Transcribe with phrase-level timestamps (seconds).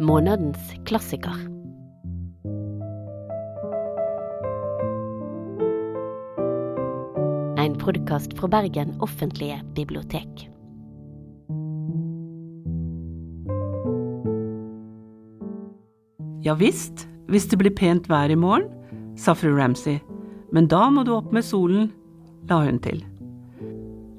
[0.00, 1.32] Månedens klassiker.
[7.56, 10.50] En podkast fra Bergen offentlige bibliotek.
[16.44, 18.68] Ja visst, hvis det blir pent vær i morgen,
[19.16, 19.96] sa fru Ramsay,
[20.52, 21.88] men da må du opp med solen,
[22.50, 23.00] la hun til.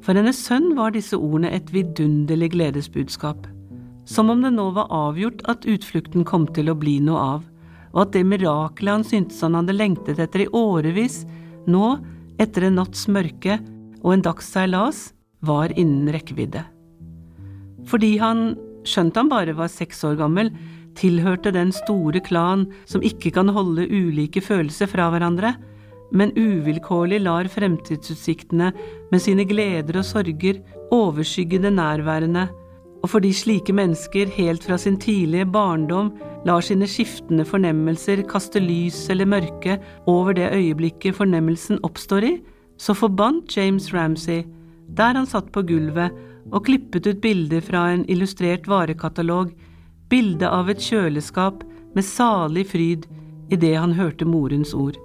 [0.02, 3.46] For hennes sønn var disse ordene et vidunderlig gledesbudskap,
[4.08, 7.44] som om det nå var avgjort at utflukten kom til å bli noe av,
[7.94, 11.26] og at det mirakelet han syntes han hadde lengtet etter i årevis,
[11.68, 11.98] nå,
[12.40, 13.60] etter en natts mørke
[14.04, 15.10] og en dags seilas,
[15.46, 16.64] var innen rekkevidde.
[17.88, 18.56] Fordi han,
[18.88, 20.52] skjønt han bare var seks år gammel,
[20.98, 25.54] tilhørte den store klan som ikke kan holde ulike følelser fra hverandre,
[26.16, 28.72] men uvilkårlig lar fremtidsutsiktene
[29.12, 30.62] med sine gleder og sorger
[30.96, 32.48] overskygge det nærværende,
[33.04, 36.12] og fordi slike mennesker helt fra sin tidlige barndom
[36.48, 42.34] lar sine skiftende fornemmelser kaste lys eller mørke over det øyeblikket fornemmelsen oppstår i,
[42.78, 44.44] så forbandt James Ramsay,
[44.98, 46.14] der han satt på gulvet
[46.52, 49.52] og klippet ut bilder fra en illustrert varekatalog,
[50.10, 51.64] bildet av et kjøleskap
[51.96, 53.08] med salig fryd
[53.52, 54.98] idet han hørte morens ord.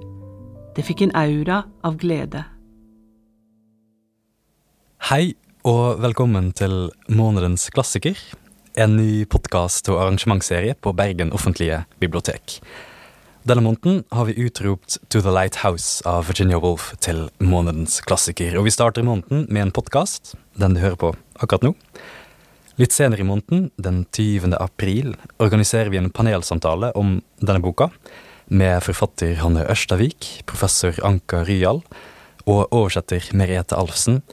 [0.77, 2.45] Det fikk en aura av glede.
[5.03, 5.35] Hei
[5.69, 8.19] og velkommen til Månedens klassiker,
[8.75, 12.57] en ny podkast og arrangementsserie på Bergen offentlige bibliotek.
[13.47, 18.67] Denne måneden har vi utropt To the Lighthouse av Virginia Woolf til månedens klassiker, og
[18.67, 21.75] vi starter måneden med en podkast, den du hører på akkurat nå.
[22.83, 24.57] Litt senere i måneden, den 20.
[24.59, 27.93] april, organiserer vi en panelsamtale om denne boka,
[28.51, 31.85] med forfatter Hanne Ørstavik, professor Anka Ryal
[32.51, 34.25] og oversetter Merete Alfsen.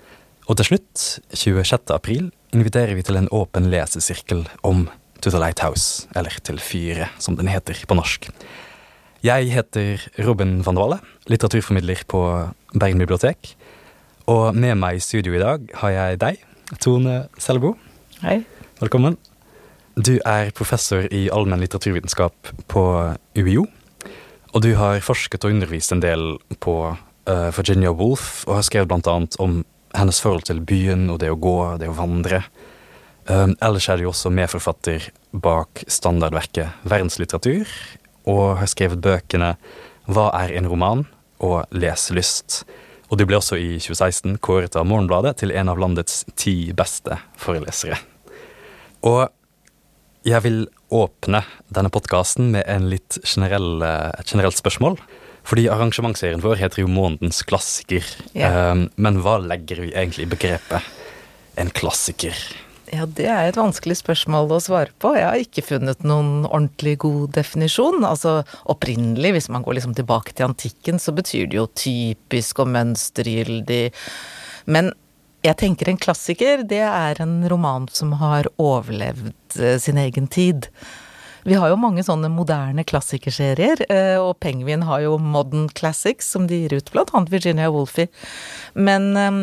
[0.50, 1.02] Og til slutt,
[1.38, 1.92] 26.
[1.94, 4.88] april, inviterer vi til en åpen lesesirkel om
[5.22, 8.31] To the Lighthouse, eller Til fyret, som den heter på norsk.
[9.22, 13.53] Jeg heter Robin van Dale, litteraturformidler på Bergen bibliotek.
[14.25, 16.41] Og med meg i studio i dag har jeg deg,
[16.81, 17.75] Tone Selbo.
[18.23, 18.41] Hei.
[18.81, 19.19] Velkommen.
[20.02, 22.84] Du er professor i allmenn litteraturvitenskap på
[23.38, 23.68] UiO.
[24.56, 28.97] Og du har forsket og undervist en del på uh, Virginia Woolf, og har skrevet
[28.97, 29.62] annet om
[29.95, 32.44] hennes forhold til byen og det å gå, det å vandre.
[33.29, 37.69] Um, ellers er det jo også medforfatter bak standardverket Verdenslitteratur,
[38.29, 39.55] og har skrevet bøkene
[40.09, 41.07] Hva er en roman?
[41.39, 42.63] og Leselyst.
[43.09, 47.17] Og de ble også i 2016 kåret av Morgenbladet til en av landets ti beste
[47.39, 47.97] forelesere.
[49.07, 49.29] Og
[50.28, 51.41] jeg vil åpne
[51.72, 54.99] denne podkasten med litt generell, et generelt spørsmål.
[55.47, 58.05] Fordi arrangementsserien vår heter jo Månedens klassiker.
[58.38, 58.72] Ja.
[58.72, 60.89] Um, men hva legger vi egentlig i begrepet
[61.59, 62.35] en klassiker?
[62.89, 65.11] Ja, det er et vanskelig spørsmål å svare på.
[65.13, 68.01] Jeg har ikke funnet noen ordentlig god definisjon.
[68.07, 68.39] Altså
[68.72, 73.83] opprinnelig, hvis man går liksom tilbake til antikken, så betyr det jo typisk og mønstergyldig.
[74.73, 74.89] Men
[75.45, 80.67] jeg tenker en klassiker, det er en roman som har overlevd eh, sin egen tid.
[81.47, 86.50] Vi har jo mange sånne moderne klassikerserier, eh, og Penguin har jo Modern Classics, som
[86.50, 88.09] de gir ut, blant annet Virginia Woolfie.
[88.75, 89.39] Men eh,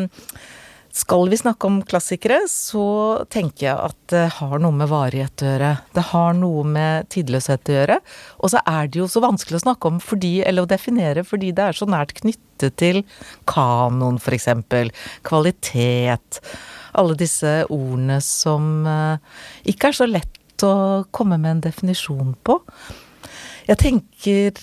[0.97, 2.85] skal vi snakke om klassikere, så
[3.29, 5.71] tenker jeg at det har noe med varighet å gjøre.
[5.93, 7.97] Det har noe med tidløshet å gjøre.
[8.41, 11.51] Og så er det jo så vanskelig å snakke om fordi, eller å definere, fordi
[11.53, 13.03] det er så nært knyttet til
[13.49, 14.89] kanon, eksempel.
[15.27, 16.41] Kvalitet.
[16.97, 19.37] Alle disse ordene som eh,
[19.69, 22.59] ikke er så lett å komme med en definisjon på.
[23.67, 24.61] Jeg tenker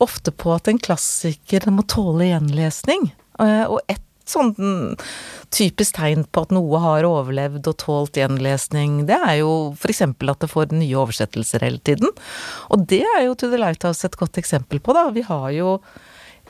[0.00, 3.10] ofte på at en klassiker må tåle gjenlesning.
[3.38, 4.96] Eh, Og ett sånn
[5.54, 10.02] typisk tegn på at noe har overlevd og tålt gjenlesning, det er jo f.eks.
[10.02, 12.10] at det får nye oversettelser hele tiden.
[12.74, 15.10] Og det er jo the Lighthouse et godt eksempel på, da.
[15.14, 15.76] Vi har jo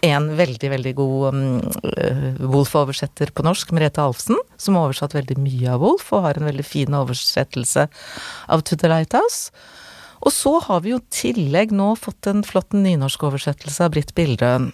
[0.04, 1.40] en veldig, veldig god um,
[2.52, 6.48] Wolf-oversetter på norsk, Merete Alfsen, som har oversatt veldig mye av Wolf, og har en
[6.50, 7.86] veldig fin oversettelse
[8.52, 9.52] av To the Lighthouse.
[10.24, 14.72] Og så har vi jo tillegg nå fått en flott nynorsk oversettelse av Britt Bildøen.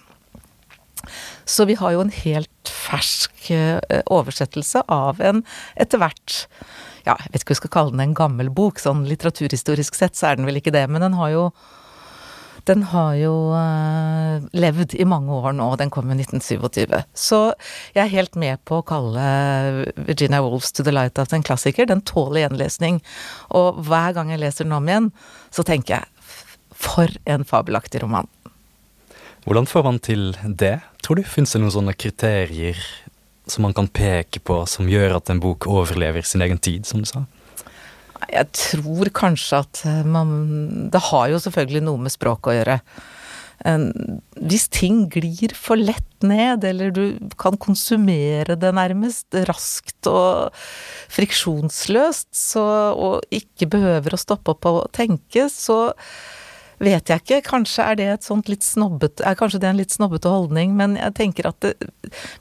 [1.45, 5.41] Så vi har jo en helt fersk eh, oversettelse av en
[5.75, 6.45] etter hvert
[7.03, 10.15] Ja, jeg vet ikke hva vi skal kalle den en gammel bok, sånn litteraturhistorisk sett
[10.15, 11.41] så er den vel ikke det, men den har jo
[12.69, 16.95] den har jo uh, levd i mange år nå, den kom i 1927.
[17.11, 17.41] Så
[17.95, 19.25] jeg er helt med på å kalle
[19.97, 21.89] Virginia Woolfs To the Light' of en klassiker.
[21.89, 23.01] Den tåler gjenlesning.
[23.51, 25.11] Og hver gang jeg leser den om igjen,
[25.51, 26.09] så tenker jeg
[26.83, 28.29] for en fabelaktig roman.
[29.43, 31.27] Hvordan får man til det, tror du?
[31.27, 32.79] Fins det noen sånne kriterier
[33.51, 37.03] som man kan peke på som gjør at en bok overlever sin egen tid, som
[37.03, 37.25] du sa?
[38.31, 42.79] Jeg tror kanskje at man Det har jo selvfølgelig noe med språk å gjøre.
[43.63, 47.03] Hvis ting glir for lett ned, eller du
[47.39, 50.51] kan konsumere det nærmest raskt og
[51.13, 55.93] friksjonsløst, så, og ikke behøver å stoppe opp og tenke, så
[56.81, 57.41] vet jeg ikke.
[57.45, 60.95] Kanskje er det et sånt litt snobbet, Er kanskje det en litt snobbete holdning, men
[60.99, 61.73] jeg tenker at det,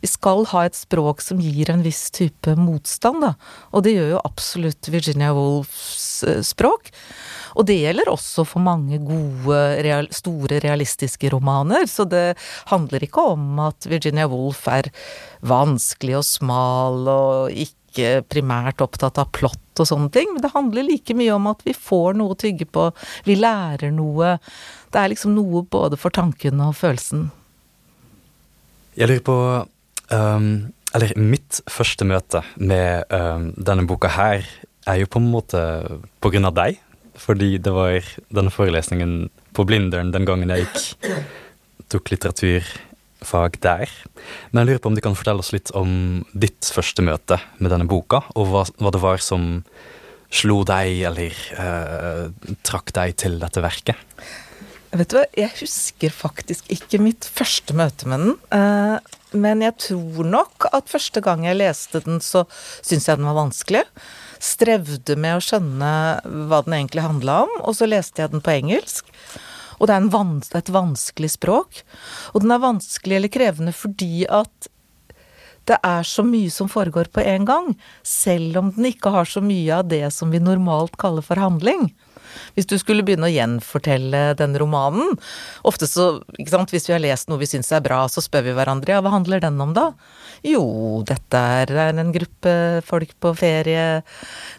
[0.00, 3.34] vi skal ha et språk som gir en viss type motstand, da.
[3.72, 6.92] Og det gjør jo absolutt Virginia Woolfs eh, språk.
[7.58, 11.84] Og det gjelder også for mange gode, real, store, realistiske romaner.
[11.90, 12.32] Så det
[12.72, 14.88] handler ikke om at Virginia Woolf er
[15.44, 17.81] vanskelig og smal og ikke
[18.30, 21.74] primært opptatt av plott og sånne ting, men det handler like mye om at vi
[21.76, 22.90] får noe å tygge på,
[23.26, 24.36] vi lærer noe.
[24.92, 27.30] Det er liksom noe både for tanken og følelsen.
[28.98, 29.36] Jeg lurer på
[30.12, 30.48] um,
[30.92, 34.44] Eller mitt første møte med um, denne boka her
[34.84, 35.62] er jo på en måte
[36.20, 36.80] på grunn av deg
[37.22, 41.10] fordi det var denne forelesningen på Blindern den gangen jeg gikk,
[41.92, 42.08] tok
[43.22, 43.88] litteraturfag der.
[44.50, 47.70] Men jeg lurer på om du kan fortelle oss litt om ditt første møte med
[47.70, 49.64] denne boka, og hva, hva det var som
[50.32, 52.30] slo deg eller eh,
[52.64, 53.96] trakk deg til dette verket?
[54.92, 58.36] Vet du hva, jeg husker faktisk ikke mitt første møte med den.
[58.52, 58.98] Eh,
[59.32, 62.44] men jeg tror nok at første gang jeg leste den, så
[62.82, 63.86] syntes jeg den var vanskelig
[64.42, 65.88] strevde med å skjønne
[66.50, 69.12] hva den egentlig handla om, og så leste jeg den på engelsk.
[69.82, 71.82] Og det er vans et vanskelig språk.
[72.32, 74.70] Og den er vanskelig eller krevende fordi at
[75.70, 77.68] det er så mye som foregår på en gang,
[78.02, 81.92] selv om den ikke har så mye av det som vi normalt kaller for handling.
[82.56, 85.16] Hvis du skulle begynne å gjenfortelle den romanen
[85.68, 86.06] Ofte så,
[86.38, 88.96] ikke sant, hvis vi har lest noe vi syns er bra, så spør vi hverandre
[88.96, 89.90] ja, hva handler den om da?
[90.46, 90.64] Jo,
[91.06, 92.54] dette er en gruppe
[92.86, 94.02] folk på ferie.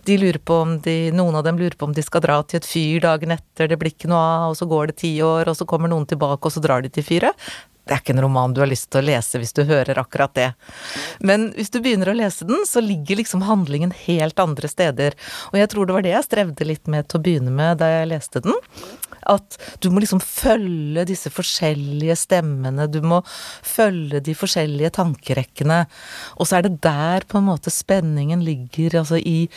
[0.07, 2.61] De lurer på om de Noen av dem lurer på om de skal dra til
[2.61, 5.51] et fyr dagen etter, det blir ikke noe av, og så går det ti år,
[5.51, 7.47] og så kommer noen tilbake, og så drar de til fyret
[7.83, 10.31] det er ikke en roman du har lyst til å lese hvis du hører akkurat
[10.37, 10.49] det.
[11.19, 15.17] Men hvis du begynner å lese den, så ligger liksom handlingen helt andre steder.
[15.51, 17.89] Og jeg tror det var det jeg strevde litt med til å begynne med da
[17.91, 18.55] jeg leste den.
[19.27, 25.83] At du må liksom følge disse forskjellige stemmene, du må følge de forskjellige tankerekkene.
[26.39, 29.49] Og så er det der på en måte spenningen ligger, altså i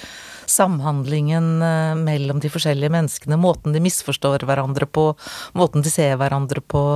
[0.50, 3.38] samhandlingen eh, mellom de forskjellige menneskene.
[3.38, 5.12] Måten de misforstår hverandre på,
[5.58, 6.86] måten de ser hverandre på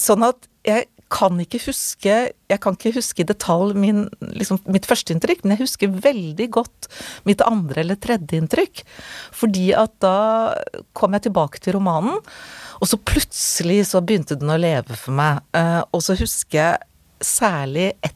[0.00, 2.14] Sånn at jeg kan ikke huske
[2.50, 6.88] Jeg kan ikke huske i detalj min, liksom, mitt førsteinntrykk, men jeg husker veldig godt
[7.28, 8.82] mitt andre eller tredje inntrykk.
[9.34, 10.16] Fordi at da
[10.98, 12.18] kom jeg tilbake til romanen,
[12.80, 15.42] og så plutselig så begynte den å leve for meg.
[15.56, 18.14] Eh, og så husker jeg særlig ett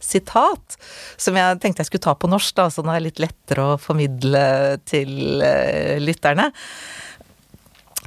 [0.00, 0.78] sitat
[1.20, 3.80] som jeg tenkte jeg skulle ta på norsk, da, så det er litt lettere å
[3.80, 4.44] formidle
[4.88, 6.50] til eh, lytterne.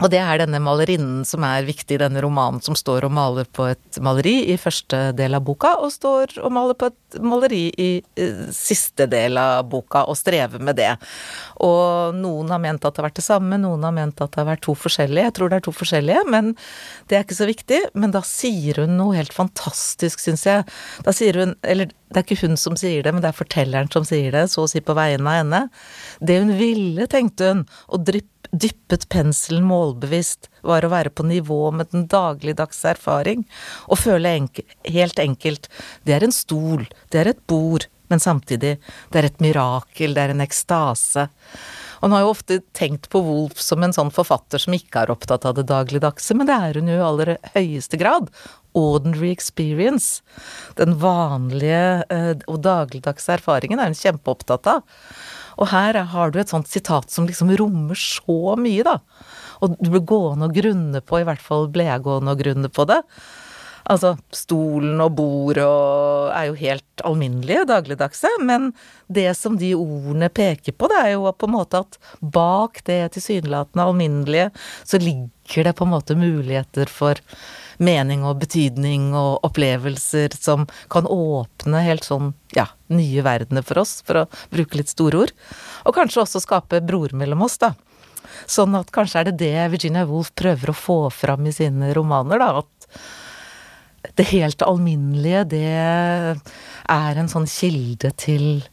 [0.04, 3.48] Og det er denne malerinnen som er viktig i denne romanen, som står og maler
[3.56, 7.62] på et maleri i første del av boka, og står og maler på et maleri
[7.80, 7.90] i
[8.52, 10.92] siste del av boka, og strever med det.
[11.64, 14.42] Og noen har ment at det har vært det samme, noen har ment at det
[14.42, 15.30] har vært to forskjellige.
[15.30, 16.52] Jeg tror det er to forskjellige, men
[17.08, 17.82] det er ikke så viktig.
[17.96, 20.68] Men da sier hun noe helt fantastisk, syns jeg.
[21.08, 23.90] Da sier hun, eller det er ikke hun som sier det, men det er fortelleren
[23.94, 25.64] som sier det, så å si på vegne av henne.
[26.20, 31.72] Det hun ville, tenkte hun, å dryppe dyppet penselen målbevisst, var å være på nivå
[31.76, 33.44] med den dagligdagse erfaring,
[33.90, 35.70] og føle enkel, helt enkelt
[36.06, 38.76] det er en stol, det er et bord, men samtidig,
[39.10, 41.26] det er et mirakel, det er en ekstase.
[42.04, 45.14] Og hun har jo ofte tenkt på Wolf som en sånn forfatter som ikke er
[45.14, 48.28] opptatt av det dagligdagse, men det er hun jo i aller høyeste grad.
[48.78, 50.20] Ordinary experience.
[50.76, 54.84] Den vanlige eh, og dagligdagse erfaringen er hun kjempeopptatt av.
[55.60, 59.00] Og her har du et sånt sitat som liksom rommer så mye, da.
[59.64, 62.72] Og du blir gående og grunne på, i hvert fall ble jeg gående og grunne
[62.74, 63.02] på det.
[63.92, 68.70] Altså, stolen og bordet og er jo helt alminnelige, dagligdagse, men
[69.12, 73.02] det som de ordene peker på, det er jo på en måte at bak det
[73.18, 74.54] tilsynelatende alminnelige,
[74.88, 77.20] så ligger det på en måte muligheter for
[77.84, 83.98] mening og betydning og opplevelser som kan åpne helt sånn, ja, nye verdener for oss,
[84.06, 85.34] for å bruke litt store ord.
[85.88, 87.74] Og kanskje også skape broer mellom oss, da.
[88.50, 92.42] Sånn at kanskje er det det Virginia Woolf prøver å få fram i sine romaner,
[92.42, 92.64] da.
[92.64, 95.66] At det helt alminnelige, det
[96.92, 98.64] er en sånn kilde til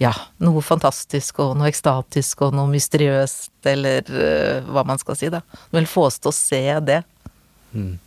[0.00, 5.28] ja, noe fantastisk og noe ekstatisk og noe mysteriøst, eller uh, hva man skal si,
[5.32, 5.42] da.
[5.68, 7.02] Hun vil få oss til å se det.
[7.76, 7.98] Mm.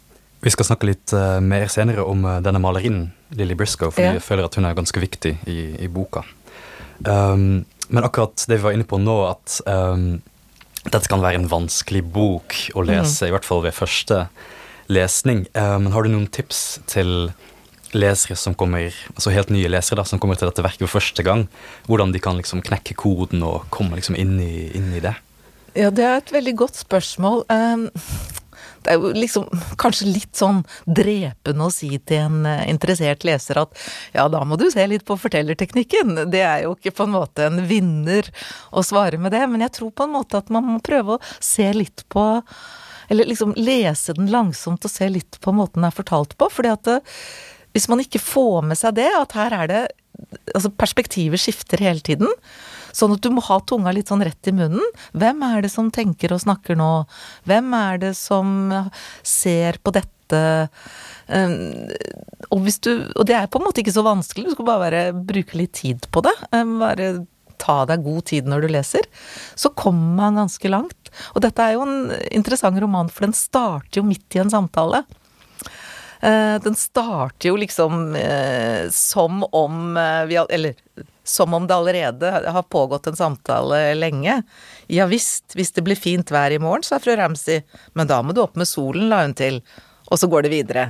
[0.44, 4.16] Vi skal snakke litt uh, mer senere om uh, denne malerinnen, Lilly Briscoe, for ja.
[4.18, 6.24] jeg føler at hun er ganske viktig i, i boka.
[7.06, 10.22] Um, men akkurat det vi var inne på nå, at um,
[10.84, 13.30] dette kan være en vanskelig bok å lese, mm.
[13.30, 14.26] i hvert fall ved første
[14.92, 15.46] lesning.
[15.58, 17.32] Uh, men har du noen tips til
[17.94, 21.26] lesere som kommer, altså helt nye lesere da, som kommer til dette verket for første
[21.26, 21.46] gang?
[21.90, 25.16] Hvordan de kan liksom knekke koden og komme liksom inn i, inn i det?
[25.74, 27.46] Ja, det er et veldig godt spørsmål.
[27.50, 27.88] Um,
[28.84, 29.48] det er jo liksom
[29.82, 33.80] kanskje litt sånn drepende å si til en eh, interessert leser at
[34.16, 36.16] ja, da må du se litt på fortellerteknikken.
[36.34, 38.30] Det er jo ikke på en måte en vinner
[38.72, 41.24] å svare med det, men jeg tror på en måte at man må prøve å
[41.40, 42.28] se litt på
[43.12, 46.48] Eller liksom lese den langsomt og se litt på måten den er fortalt på.
[46.50, 47.18] fordi at eh,
[47.74, 49.84] hvis man ikke får med seg det, at her er det
[50.54, 52.30] Altså perspektivet skifter hele tiden.
[52.94, 54.84] Sånn at du må ha tunga litt sånn rett i munnen.
[55.18, 56.92] Hvem er det som tenker og snakker nå?
[57.50, 58.72] Hvem er det som
[59.26, 60.12] ser på dette?
[61.28, 61.92] Um,
[62.54, 65.02] og, du, og det er på en måte ikke så vanskelig, du skal bare være,
[65.30, 66.34] bruke litt tid på det.
[66.56, 67.12] Um, bare
[67.64, 69.08] ta deg god tid når du leser.
[69.56, 71.12] Så kommer man ganske langt.
[71.34, 75.04] Og dette er jo en interessant roman, for den starter jo midt i en samtale.
[76.24, 80.78] Uh, den starter jo liksom uh, som om uh, vi Eller
[81.24, 84.42] som om det allerede har pågått en samtale lenge.
[84.92, 87.64] Ja visst, hvis det blir fint vær i morgen, sa fru Ramsay,
[87.98, 89.62] men da må du opp med solen, la hun til.
[90.12, 90.90] Og så går det videre.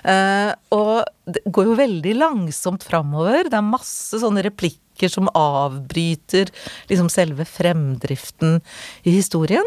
[0.00, 0.94] Uh, og
[1.28, 3.50] det går jo veldig langsomt framover.
[3.50, 6.50] Det er masse sånne replikker som avbryter
[6.90, 8.58] liksom selve fremdriften
[9.04, 9.66] i historien.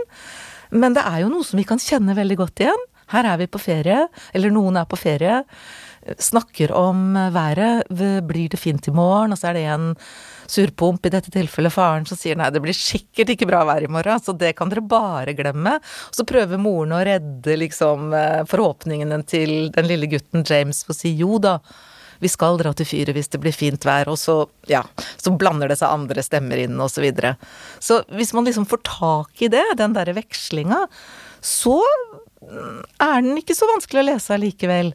[0.73, 2.85] Men det er jo noe som vi kan kjenne veldig godt igjen.
[3.13, 5.43] Her er vi på ferie, eller noen er på ferie
[6.19, 7.87] snakker om været.
[8.27, 9.33] Blir det fint i morgen?
[9.33, 9.93] Og så er det en
[10.49, 13.91] surpomp, i dette tilfellet faren, som sier nei, det blir sikkert ikke bra vær i
[13.91, 15.77] morgen, så det kan dere bare glemme.
[15.79, 20.95] Og så prøver moren å redde liksom eh, forhåpningene til den lille gutten James for
[20.95, 21.59] å si jo da.
[22.23, 24.83] Vi skal dra til fyret hvis det blir fint vær, og så, ja,
[25.19, 27.35] så blander det seg andre stemmer inn, og så videre.
[27.83, 30.85] Så hvis man liksom får tak i det, den derre vekslinga,
[31.43, 31.79] så
[32.43, 34.93] er den ikke så vanskelig å lese allikevel.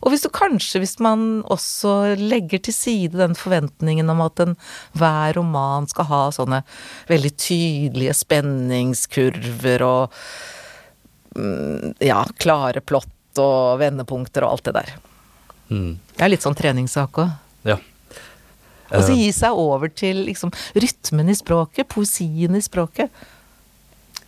[0.00, 5.36] Og hvis du kanskje, hvis man også legger til side den forventningen om at enhver
[5.36, 6.62] roman skal ha sånne
[7.10, 10.16] veldig tydelige spenningskurver og
[11.36, 14.94] mm, ja, klare plott og vendepunkter og alt det der.
[15.70, 15.92] Mm.
[16.16, 17.36] Det er litt sånn treningssak òg.
[17.68, 17.76] Ja.
[18.90, 19.20] Og så eh.
[19.22, 23.12] gi seg over til liksom rytmen i språket, poesien i språket.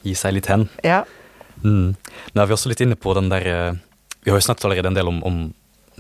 [0.07, 0.69] Gi seg litt hen.
[0.87, 1.03] Ja.
[1.63, 1.95] Mm.
[2.35, 3.75] Nå er vi også litt inne på den der eh,
[4.25, 5.37] Vi har jo snakket allerede en del om, om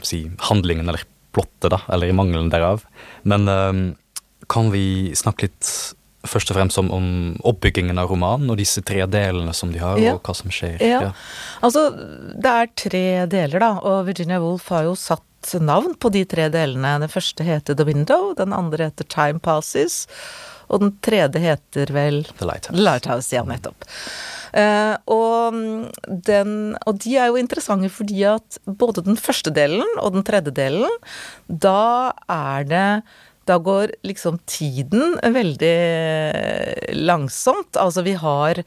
[0.06, 2.84] si, handlingen eller plottet, da, eller i mangelen derav.
[3.28, 3.82] Men um,
[4.52, 5.68] kan vi snakke litt
[6.28, 7.06] først og fremst om, om,
[7.48, 10.14] oppbyggingen av romanen og disse tre delene som de har, ja.
[10.14, 10.78] og hva som skjer?
[10.78, 11.00] Ja.
[11.08, 11.12] ja.
[11.64, 11.88] Altså,
[12.38, 16.46] det er tre deler, da, og Virginia Woolf har jo satt navn på de tre
[16.54, 16.94] delene.
[17.02, 20.04] Den første heter The Window, den andre heter Time Passes,
[20.72, 22.76] og den tredje heter vel The Lighthouse.
[22.76, 23.88] The Lighthouse ja, nettopp.
[24.52, 25.56] Uh, og,
[26.28, 26.50] den,
[26.84, 31.00] og de er jo interessante fordi at både den første delen og den tredje delen,
[31.48, 32.88] da er det
[33.48, 35.74] da går liksom tiden veldig
[36.94, 37.74] langsomt.
[37.80, 38.62] Altså vi har,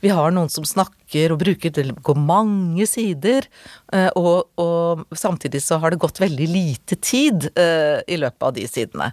[0.00, 3.46] vi har noen som snakker og bruker Det går mange sider,
[3.92, 8.54] eh, og, og, samtidig så har det gått veldig lite tid uh, i løpet av
[8.54, 9.10] de sidene.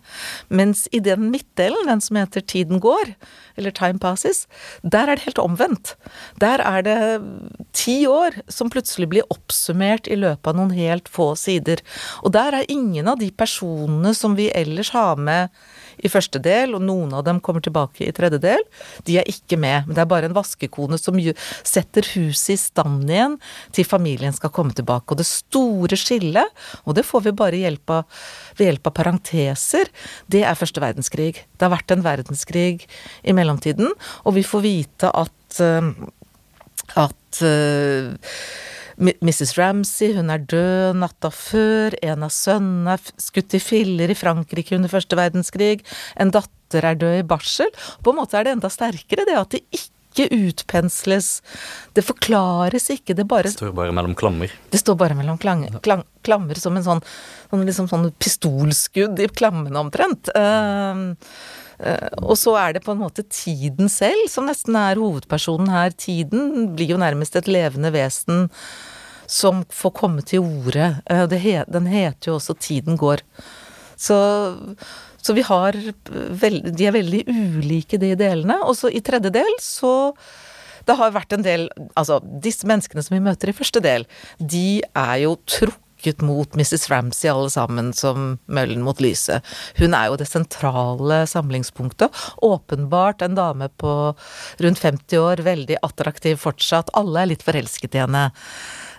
[0.53, 3.15] Mens i den midtdelen, den som heter Tiden går,
[3.57, 4.45] eller Time Passes,
[4.83, 5.95] der er det helt omvendt.
[6.41, 6.99] Der er det
[7.73, 11.81] ti år som plutselig blir oppsummert i løpet av noen helt få sider.
[12.21, 15.49] Og der er ingen av de personene som vi ellers har med
[16.03, 18.63] i første del, og noen av dem kommer tilbake i tredje del.
[19.07, 21.17] De er ikke med, men det er bare en vaskekone som
[21.65, 23.37] setter huset i stand igjen
[23.75, 25.13] til familien skal komme tilbake.
[25.13, 28.21] Og det store skillet, og det får vi bare hjelp av,
[28.59, 29.91] ved hjelp av parenteser,
[30.31, 31.33] det er første verdenskrig.
[31.57, 32.85] Det har vært en verdenskrig
[33.23, 33.91] i mellomtiden,
[34.23, 35.91] og vi får vite at eh,
[36.95, 38.13] at uh,
[38.97, 39.53] Mrs.
[39.57, 44.77] Ramsay, hun er død natta før, en av sønnene er skutt i filler i Frankrike
[44.77, 45.83] under første verdenskrig,
[46.17, 47.69] en datter er død i barsel.
[48.03, 51.43] På en måte er det enda sterkere det at det ikke utpensles.
[51.93, 54.53] Det forklares ikke, det bare Det står bare mellom klammer.
[54.73, 57.03] Det står bare mellom klang, klang, klammer som en sånn,
[57.51, 60.33] sånn, liksom sånn pistolskudd i klammene omtrent.
[60.33, 60.57] Uh,
[60.97, 61.13] Uh,
[62.23, 65.93] og så er det på en måte tiden selv som nesten er hovedpersonen her.
[65.93, 68.47] Tiden blir jo nærmest et levende vesen
[69.27, 70.95] som får komme til orde.
[71.11, 73.21] Uh, den heter jo også Tiden går.
[73.97, 74.17] Så,
[75.21, 78.61] så vi har De er veldig ulike, de delene.
[78.63, 80.13] Og så i tredje del så
[80.87, 81.67] det har vært en del
[81.99, 84.07] Altså, disse menneskene som vi møter i første del,
[84.39, 86.89] de er jo trukket trykket mot Mrs.
[86.89, 89.43] Ramsay alle sammen som møllen mot lyset.
[89.77, 92.11] Hun er jo det sentrale samlingspunktet.
[92.37, 94.15] Åpenbart en dame på
[94.59, 96.89] rundt 50 år, veldig attraktiv fortsatt.
[96.93, 98.31] Alle er litt forelsket i henne.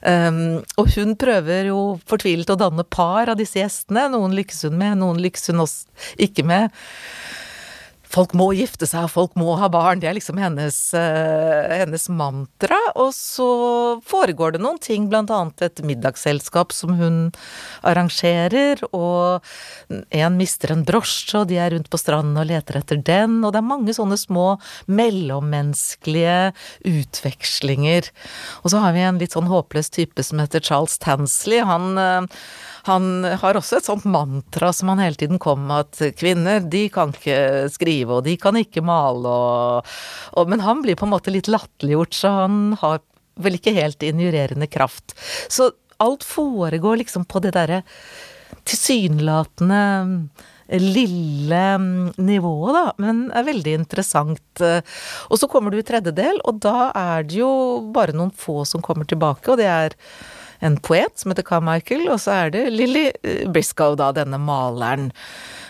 [0.02, 4.08] Um, og hun prøver jo fortvilet å danne par av disse gjestene.
[4.12, 5.88] Noen lykkes hun med, noen lykkes hun også
[6.18, 6.70] ikke med.
[8.08, 10.00] Folk må gifte seg, folk må ha barn.
[10.00, 12.78] Det er liksom hennes, uh, hennes, mantra.
[12.96, 13.48] Og så
[14.08, 17.18] foregår det noen ting, blant annet et middagsselskap som hun
[17.86, 19.44] arrangerer, og
[19.92, 23.52] en mister en brosje, og de er rundt på stranden og leter etter den, og
[23.52, 24.46] det er mange sånne små
[24.88, 26.38] mellommenneskelige
[26.88, 28.08] utvekslinger.
[28.62, 31.60] Og så har vi en litt sånn håpløs type som heter Charles Tansley.
[31.68, 32.40] Han uh,
[32.86, 36.86] han har også et sånt mantra som han hele tiden kom med, at kvinner, de
[36.92, 39.92] kan ikke skrive, og de kan ikke male, og,
[40.38, 43.02] og Men han blir på en måte litt latterliggjort, så han har
[43.38, 45.14] vel ikke helt injurerende kraft.
[45.48, 45.70] Så
[46.02, 47.82] alt foregår liksom på det derre
[48.68, 49.82] tilsynelatende
[50.68, 51.62] lille
[52.20, 54.62] nivået, da, men er veldig interessant.
[54.62, 57.52] Og så kommer du i tredje del, og da er det jo
[57.94, 59.96] bare noen få som kommer tilbake, og det er
[60.64, 65.10] en poet som heter Carmichael, og så er det Lilly eh, Briscoe, da, denne maleren.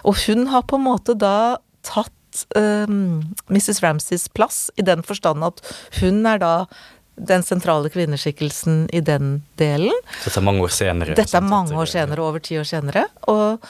[0.08, 3.82] Og hun har på en måte da tatt um, Mrs.
[3.84, 5.62] Ramsays plass, i den forstand at
[6.00, 6.54] hun er da
[7.18, 9.94] den sentrale kvinneskikkelsen i den delen.
[10.22, 11.16] Dette er mange år senere?
[11.18, 13.08] Dette er mange år senere, over ti år senere.
[13.30, 13.64] Og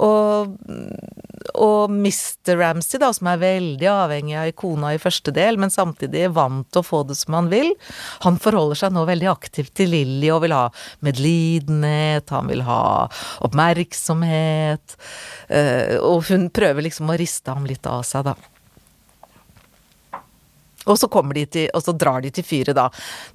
[0.00, 0.54] og,
[1.54, 2.54] og Mr.
[2.58, 6.82] Ramsay, da, som er veldig avhengig av ikona i første del, men samtidig vant til
[6.82, 7.72] å få det som han vil,
[8.24, 10.64] han forholder seg nå veldig aktivt til Lilly og vil ha
[11.04, 12.82] medlidenhet, han vil ha
[13.44, 14.96] oppmerksomhet,
[15.48, 18.51] eh, og hun prøver liksom å riste ham litt av seg, da.
[20.86, 22.88] Og så, til, og så drar de til fyret, da.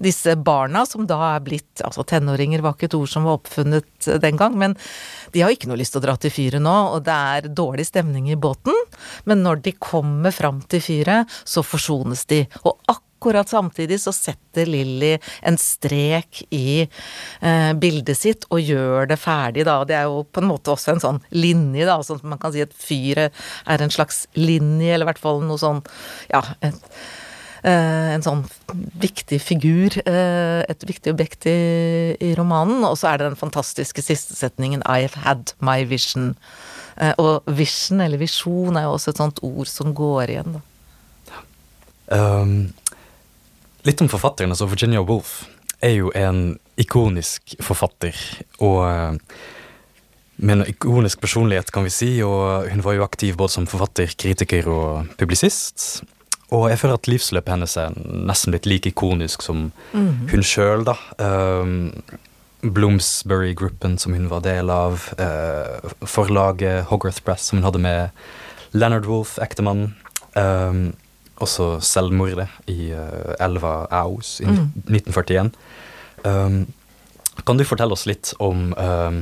[0.04, 4.08] Disse barna som da er blitt Altså, tenåringer var ikke et ord som var oppfunnet
[4.22, 4.74] den gang, men
[5.34, 7.86] de har ikke noe lyst til å dra til fyret nå, og det er dårlig
[7.88, 8.74] stemning i båten.
[9.30, 12.42] Men når de kommer fram til fyret, så forsones de.
[12.66, 15.14] Og akkurat samtidig så setter Lilly
[15.46, 19.78] en strek i eh, bildet sitt og gjør det ferdig, da.
[19.88, 22.00] Det er jo på en måte også en sånn linje, da.
[22.02, 23.38] Sånn som man kan si at fyret
[23.70, 25.86] er en slags linje, eller i hvert fall noe sånn,
[26.34, 26.44] ja.
[26.66, 27.17] Et, Eh,
[27.74, 28.44] en sånn
[29.02, 32.86] viktig figur, eh, et viktig objekt i, i romanen.
[32.88, 36.36] Og så er det den fantastiske siste setningen 'I have had my vision'.
[36.98, 40.62] Eh, og vision, eller visjon, er jo også et sånt ord som går igjen, da.
[42.08, 42.74] Um,
[43.84, 44.50] litt om forfatteren.
[44.50, 45.46] altså Virginia Woolf
[45.82, 48.16] er jo en ikonisk forfatter.
[48.60, 49.20] Og
[50.38, 52.12] med en ikonisk personlighet, kan vi si.
[52.24, 56.04] Og hun var jo aktiv både som forfatter, kritiker og publisist.
[56.56, 57.96] Og jeg føler at livsløpet hennes er
[58.28, 60.30] nesten blitt like ikonisk som mm.
[60.32, 60.96] hun sjøl, da.
[61.20, 61.92] Um,
[62.64, 65.10] Bloomsbury-gruppen som hun var del av.
[65.20, 68.16] Uh, forlaget Hogarth Press som hun hadde med
[68.72, 69.96] Leonard Wolff, ektemannen.
[70.38, 70.94] Um,
[71.44, 74.72] også selvmordet i uh, elva Aus i mm.
[74.88, 75.52] 1941.
[76.24, 76.64] Um,
[77.46, 79.20] kan du fortelle oss litt om um,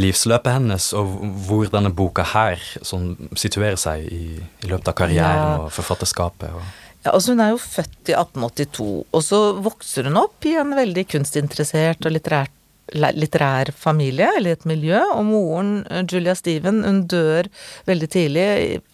[0.00, 1.10] livsløpet hennes, og
[1.46, 5.58] hvor denne boka her sånn, situerer seg i, i, løpet av karrieren ja.
[5.64, 6.54] og forfatterskapet.
[6.56, 6.64] Og
[7.02, 10.74] ja, altså Hun er jo født i 1882, og så vokser hun opp i en
[10.78, 12.50] veldig kunstinteressert og litterær,
[12.94, 15.74] litterær familie, eller et miljø, og moren,
[16.06, 17.50] Julia Steven, hun dør
[17.90, 18.46] veldig tidlig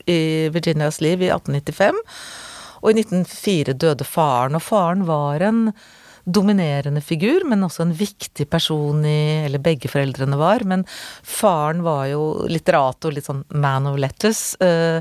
[0.08, 0.20] i
[0.54, 2.02] Virginias liv i 1895.
[2.78, 5.66] Og i 1904 døde faren, og faren var en
[6.28, 10.84] dominerende figur, men også en viktig person i Eller begge foreldrene var, men
[11.22, 14.52] faren var jo litterator, litt sånn man of letters.
[14.60, 15.00] Eh,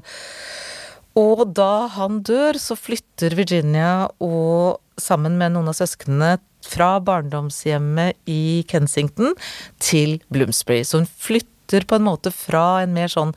[1.17, 6.37] og da han dør, så flytter Virginia og sammen med noen av søsknene
[6.67, 9.35] fra barndomshjemmet i Kensington
[9.81, 10.83] til Bloomsbury.
[10.85, 13.33] Så hun flytter på en måte fra en mer sånn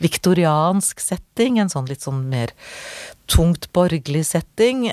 [0.00, 2.54] viktoriansk setting, en sånn litt sånn mer
[3.30, 4.88] tungt borgerlig setting,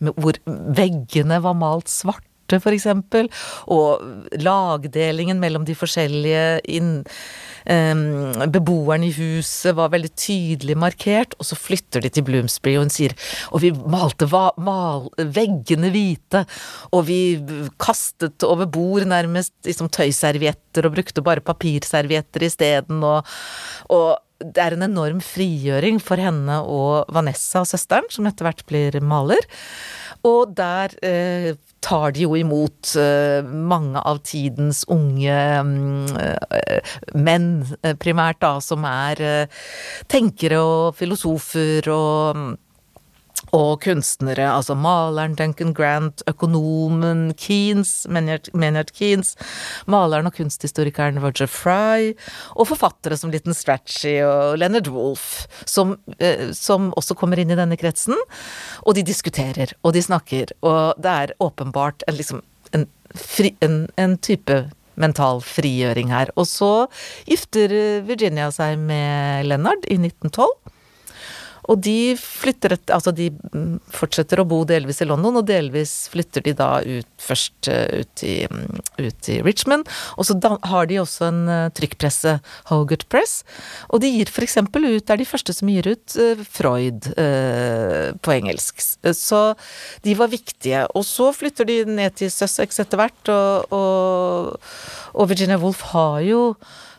[0.00, 2.31] hvor veggene var malt svarte,
[2.62, 3.28] for eksempel,
[3.72, 4.02] og
[4.42, 7.02] lagdelingen mellom de forskjellige inn,
[7.62, 12.90] beboerne i huset var veldig tydelig markert, og så flytter de til Bloomsbury, og hun
[12.90, 13.14] sier
[13.54, 16.42] og vi malte va, mal, veggene hvite,
[16.90, 17.20] og vi
[17.80, 23.30] kastet over bord nærmest liksom tøyservietter og brukte bare papirservietter isteden, og,
[23.94, 28.98] og det er en enorm frigjøring for henne og Vanessa, søsteren, som etter hvert blir
[29.06, 29.46] maler.
[30.28, 37.48] Og der eh, tar de jo imot eh, mange av tidens unge eh, menn,
[37.82, 39.62] eh, primært da, som er eh,
[40.12, 42.44] tenkere og filosofer og
[43.52, 49.34] og kunstnere, altså maleren Duncan Grant, økonomen Keanes, Menard Keanes,
[49.90, 52.12] maleren og kunsthistorikeren Roger Fry,
[52.56, 57.58] og forfattere som Litten Stratchy og Leonard Wolff, som, eh, som, også kommer inn i
[57.58, 58.16] denne kretsen.
[58.86, 63.84] Og de diskuterer, og de snakker, og det er åpenbart en, liksom, en, fri, en,
[64.00, 64.62] en type
[64.96, 66.32] mental frigjøring her.
[66.40, 66.72] Og så
[67.28, 67.72] gifter
[68.08, 70.71] Virginia seg med Leonard i 1912.
[71.70, 73.28] Og de flytter et, Altså de
[73.94, 78.24] fortsetter å bo delvis i London, og delvis flytter de da ut først eh, ut
[78.26, 78.36] i,
[78.98, 79.88] ut i Richmond.
[80.18, 82.36] Og så da, har de også en uh, trykkpresse,
[82.70, 83.42] Hogart Press,
[83.90, 88.10] og de gir eksempel ut Det er de første som gir ut uh, Freud eh,
[88.22, 88.82] på engelsk.
[89.16, 89.40] Så
[90.04, 90.84] de var viktige.
[90.98, 94.72] Og så flytter de ned til Sussex etter hvert, og, og,
[95.14, 96.42] og Virginia Woolf har jo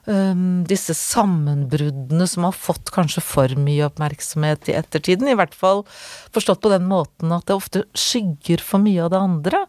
[0.10, 5.30] um, disse sammenbruddene som har fått kanskje for mye oppmerksomhet i ettertiden.
[5.32, 5.86] I hvert fall
[6.34, 9.66] forstått på den måten at det ofte skygger for mye av det andre.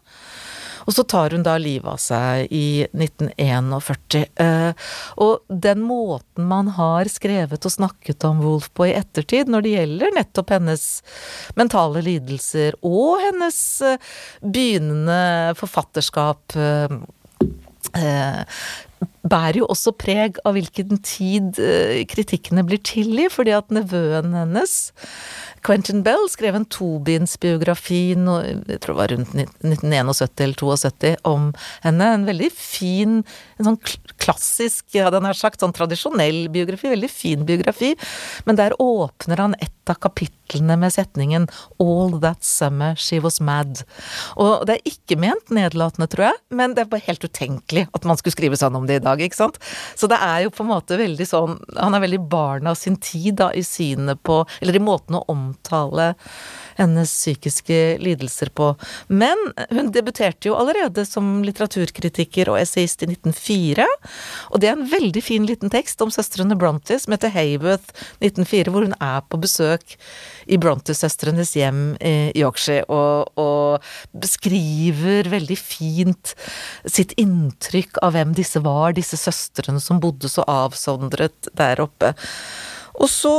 [0.85, 4.25] Og så tar hun da livet av seg i 1941.
[4.41, 4.89] Eh,
[5.21, 9.75] og den måten man har skrevet og snakket om Wolf på i ettertid, når det
[9.75, 10.85] gjelder nettopp hennes
[11.57, 13.97] mentale lidelser og hennes eh,
[14.45, 16.99] begynnende forfatterskap eh,
[19.25, 24.35] bærer jo også preg av hvilken tid eh, kritikkene blir til i, fordi at nevøen
[24.37, 24.77] hennes
[25.65, 31.47] Quentin Bell skrev en tobindsbiografi, jeg tror det var rundt 1971 eller 72, om
[31.81, 32.09] henne.
[32.19, 33.15] En veldig fin,
[33.57, 33.79] en sånn
[34.21, 36.91] klassisk, hadde jeg nær sagt, sånn tradisjonell biografi.
[36.93, 37.95] Veldig fin biografi.
[38.45, 41.47] Men der åpner han et av kapitlene med setningen
[41.79, 43.83] 'All that summer she was mad'.
[44.37, 48.05] Og det er ikke ment nedlatende, tror jeg, men det er bare helt utenkelig at
[48.05, 49.59] man skulle skrive sånn om det i dag, ikke sant.
[49.95, 52.97] Så det er jo på en måte veldig sånn Han er veldig barn av sin
[52.99, 56.13] tid, da, i synet på Eller i måten å omtale
[56.79, 58.71] hennes psykiske lidelser på.
[59.07, 59.39] Men
[59.71, 63.87] hun debuterte jo allerede som litteraturkritiker og essayist i 1904,
[64.51, 68.73] og det er en veldig fin liten tekst om søstrene Brontë som heter Hayworth 1904,
[68.73, 69.95] hvor hun er på besøk
[70.45, 73.83] i Brontë-søstrenes hjem i Yorkshire og, og,
[74.15, 76.33] beskriver veldig fint
[76.87, 82.13] sitt inntrykk av hvem disse var, disse søstrene som bodde så avsondret der oppe.
[82.95, 83.35] Og så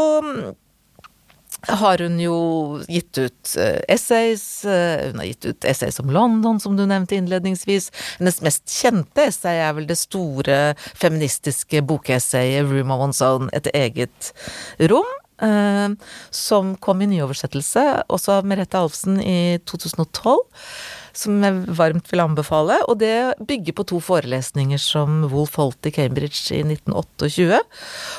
[1.66, 2.38] har hun jo
[2.88, 4.64] gitt ut uh, essays.
[4.64, 7.90] Uh, hun har gitt ut essays om London, som du nevnte innledningsvis.
[8.18, 10.60] Hennes mest kjente essay er vel det store
[10.94, 14.32] feministiske bokessayet 'Room of One's Own', et eget
[14.90, 15.08] rom.
[15.42, 15.92] Uh,
[16.32, 20.38] som kom i nyoversettelse, også av Merete Alfsen i 2012
[21.16, 22.78] som jeg varmt vil anbefale.
[22.90, 27.60] Og det bygger på to forelesninger som Wolf holdt i Cambridge i 1928.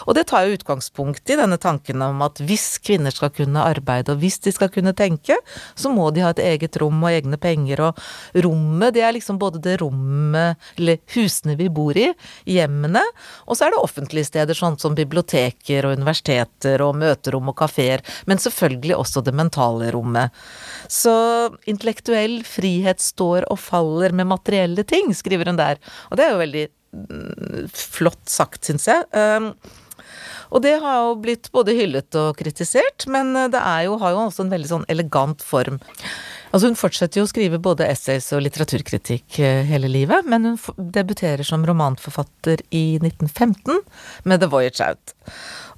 [0.08, 4.14] Og det tar jo utgangspunkt i denne tanken om at hvis kvinner skal kunne arbeide,
[4.14, 5.38] og hvis de skal kunne tenke,
[5.76, 7.84] så må de ha et eget rom og egne penger.
[7.90, 12.10] Og rommet, det er liksom både det rommet, eller husene vi bor i,
[12.48, 13.04] hjemmene,
[13.46, 18.04] og så er det offentlige steder, sånn som biblioteker og universiteter og møterom og kafeer,
[18.30, 20.36] men selvfølgelig også det mentale rommet.
[20.92, 21.14] Så
[21.70, 25.78] intellektuell frihet frihet står og faller med materielle ting, skriver hun der.
[26.10, 29.04] Og det er jo veldig mm, flott sagt, syns jeg.
[29.12, 29.54] Um,
[30.50, 34.46] og det har jo blitt både hyllet og kritisert, men det jo, har jo også
[34.46, 35.82] en veldig sånn elegant form.
[36.54, 40.92] Altså hun fortsetter jo å skrive både essays og litteraturkritikk eh, hele livet, men hun
[40.96, 43.82] debuterer som romanforfatter i 1915
[44.24, 45.18] med The Voyage Out.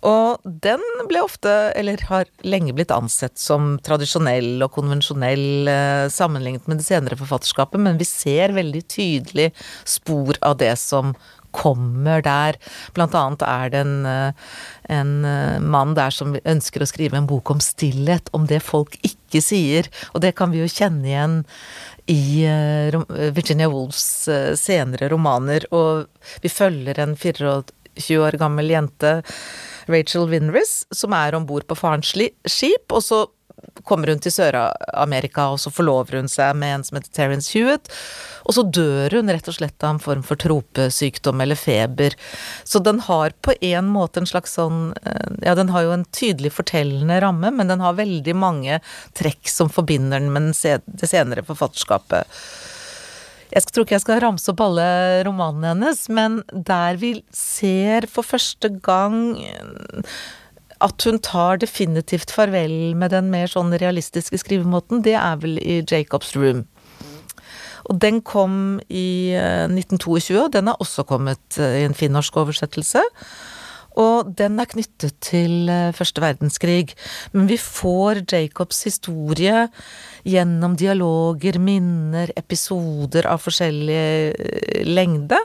[0.07, 6.69] Og den ble ofte, eller har lenge blitt ansett som tradisjonell og konvensjonell eh, sammenlignet
[6.69, 9.49] med det senere forfatterskapet, men vi ser veldig tydelig
[9.83, 11.15] spor av det som
[11.51, 12.59] kommer der.
[12.95, 14.49] Blant annet er det en, eh,
[14.95, 18.95] en eh, mann der som ønsker å skrive en bok om stillhet, om det folk
[19.03, 19.89] ikke sier.
[20.13, 21.41] Og det kan vi jo kjenne igjen
[22.09, 22.41] i
[23.35, 24.25] Virginia Woolfs
[24.57, 25.67] senere romaner.
[25.69, 26.07] Og
[26.41, 29.11] vi følger en 24 år gammel jente
[29.89, 33.25] Rachel Winris, som er om bord på farens skip, og så
[33.83, 37.89] kommer hun til Sør-Amerika, og så forlover hun seg med en som heter Terence Hewitt.
[38.47, 42.15] Og så dør hun rett og slett av en form for tropesykdom eller feber.
[42.63, 46.07] Så den har på en måte en slags sånn eh, Ja, den har jo en
[46.15, 48.79] tydelig fortellende ramme, men den har veldig mange
[49.17, 52.27] trekk som forbinder den med det senere forfatterskapet.
[53.49, 54.89] Jeg tror ikke jeg skal ramse opp alle
[55.25, 59.35] romanene hennes, men der vi ser for første gang
[60.79, 65.81] at hun tar definitivt farvel med den mer sånn realistiske skrivemåten, det er vel i
[65.83, 66.63] Jacobs Room.
[67.89, 72.37] Og den kom i 1922, eh, og den har også kommet eh, i en finnorsk
[72.37, 73.01] oversettelse.
[73.99, 76.93] Og den er knyttet til eh, første verdenskrig.
[77.33, 79.67] Men vi får Jacobs historie
[80.27, 85.39] gjennom dialoger, minner, episoder av forskjellig eh, lengde.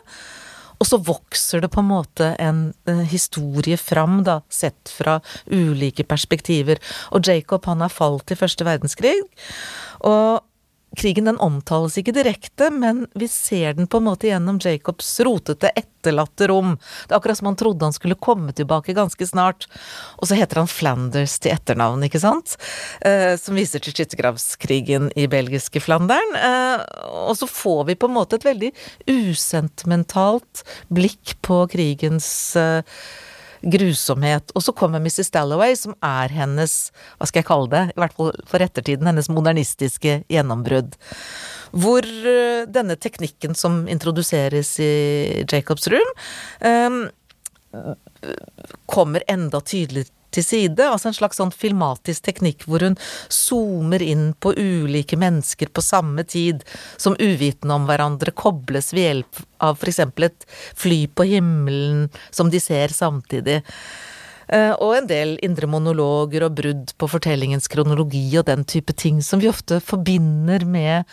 [0.82, 6.04] Og så vokser det på en måte en, en, historie fram, da, sett fra ulike
[6.06, 6.80] perspektiver.
[7.14, 9.14] Og Jacob, han har falt i første verdenskrig.
[10.04, 10.42] Og
[10.98, 15.70] krigen den omtales ikke direkte, men vi ser den på en måte gjennom Jacobs rotete,
[15.76, 16.76] etterlatte rom.
[17.06, 19.68] Det er akkurat som han trodde han skulle komme tilbake ganske snart.
[20.20, 22.56] Og så heter han Flanders til etternavn, ikke sant?
[23.04, 26.38] Eh, som viser til skyttergravskrigen i belgiske Flandern.
[26.38, 26.86] Eh,
[27.26, 28.72] og så får vi på en måte et veldig
[29.10, 32.28] usentimentalt blikk på krigens
[32.60, 32.82] eh,
[33.70, 34.52] grusomhet.
[34.54, 35.30] Og så kommer Mrs.
[35.34, 36.76] Dalloway, som er hennes,
[37.18, 40.96] hva skal jeg kalle det, i hvert fall for ettertiden, hennes modernistiske gjennombrudd.
[41.74, 44.92] Hvor eh, denne teknikken som introduseres i
[45.50, 46.14] Jacobs Room,
[46.62, 47.00] um,
[48.90, 52.96] kommer enda tydeligere til side, altså en slags sånn filmatisk teknikk hvor hun
[53.32, 56.64] zoomer inn på ulike mennesker på samme tid,
[56.96, 62.62] som uvitende om hverandre kobles ved hjelp av eksempel et fly på himmelen som de
[62.62, 63.60] ser samtidig.
[64.48, 69.22] Eh, og en del indre monologer og brudd på fortellingens kronologi og den type ting
[69.24, 71.08] som vi ofte forbinder med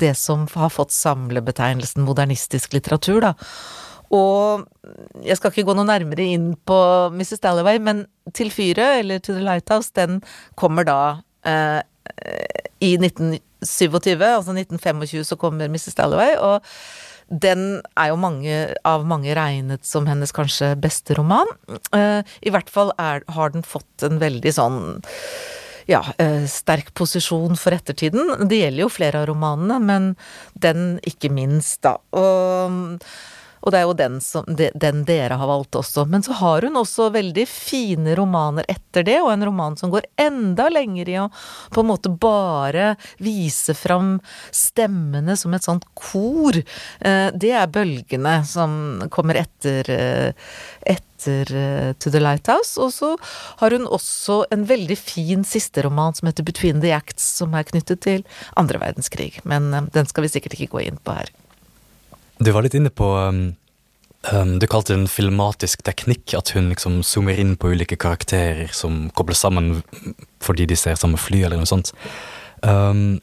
[0.00, 3.34] det som har fått samlebetegnelsen modernistisk litteratur, da.
[4.10, 4.64] Og
[5.22, 6.78] jeg skal ikke gå noe nærmere inn på
[7.14, 7.42] Mrs.
[7.44, 10.18] Dalloway, men til fyret, eller To the Lighthouse, den
[10.58, 10.98] kommer da
[11.46, 11.78] eh,
[12.82, 15.94] i 1927, altså 1925 så kommer Mrs.
[15.98, 16.66] Dalloway, og
[17.30, 21.46] den er jo mange, av mange regnet som hennes kanskje beste roman.
[21.94, 24.80] Eh, I hvert fall er, har den fått en veldig sånn
[25.90, 28.48] ja, eh, sterk posisjon for ettertiden.
[28.50, 30.14] Det gjelder jo flere av romanene, men
[30.58, 31.96] den ikke minst, da.
[32.10, 33.06] Og
[33.60, 36.06] og det er jo den, som, den dere har valgt også.
[36.08, 40.08] Men så har hun også veldig fine romaner etter det, og en roman som går
[40.20, 41.28] enda lenger i å
[41.74, 44.16] på en måte bare vise fram
[44.54, 46.56] stemmene som et sånt kor.
[46.56, 48.72] Eh, det er Bølgene, som
[49.12, 50.48] kommer etter, eh,
[50.88, 52.80] etter eh, To the Lighthouse.
[52.80, 53.12] Og så
[53.60, 57.68] har hun også en veldig fin siste roman som heter Between the Acts, som er
[57.68, 58.24] knyttet til
[58.56, 59.34] andre verdenskrig.
[59.44, 61.30] Men den skal vi sikkert ikke gå inn på her.
[62.40, 63.40] Du var litt inne på um,
[64.32, 68.72] um, Du kalte det en filmatisk teknikk, at hun liksom zoomer inn på ulike karakterer
[68.72, 69.82] som kobles sammen
[70.40, 71.92] fordi de ser samme fly, eller noe sånt.
[72.64, 73.20] Um,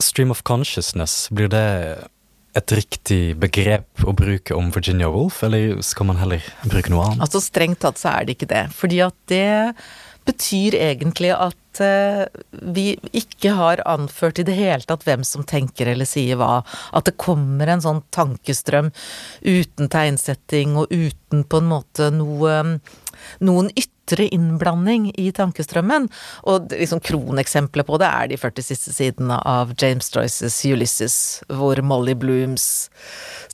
[0.00, 1.66] stream of consciousness, blir det
[2.56, 7.24] et riktig begrep å bruke om Virginia Woolf, eller skal man heller bruke noe annet?
[7.26, 9.44] Altså Strengt tatt så er det ikke det, fordi at det
[10.26, 12.24] betyr egentlig at eh,
[12.74, 12.86] vi
[13.16, 16.60] ikke har anført i det hele tatt hvem som tenker eller sier hva.
[16.96, 18.92] At det kommer en sånn tankestrøm
[19.46, 22.56] uten tegnsetting og uten på en måte noe
[23.44, 26.08] noen ytre innblanding i tankestrømmen.
[26.50, 31.16] Og liksom kroneksempelet på det er de 40 siste sidene av James Joyces Ulysses,
[31.50, 32.88] hvor Molly Blooms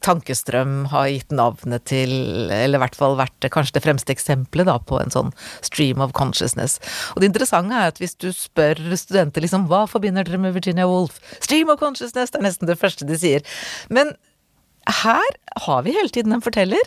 [0.03, 2.13] tankestrøm har gitt navnet til,
[2.51, 5.31] eller i hvert fall vært kanskje det fremste eksempelet da, på en sånn
[5.65, 6.79] stream of consciousness.
[7.15, 10.89] Og det interessante er at hvis du spør studenter liksom hva forbinder dere med Virginia
[10.91, 11.21] Woolf?
[11.39, 13.47] Stream of consciousness, er nesten det første de sier.
[13.93, 14.15] Men
[15.03, 16.83] her har vi hele tiden en forteller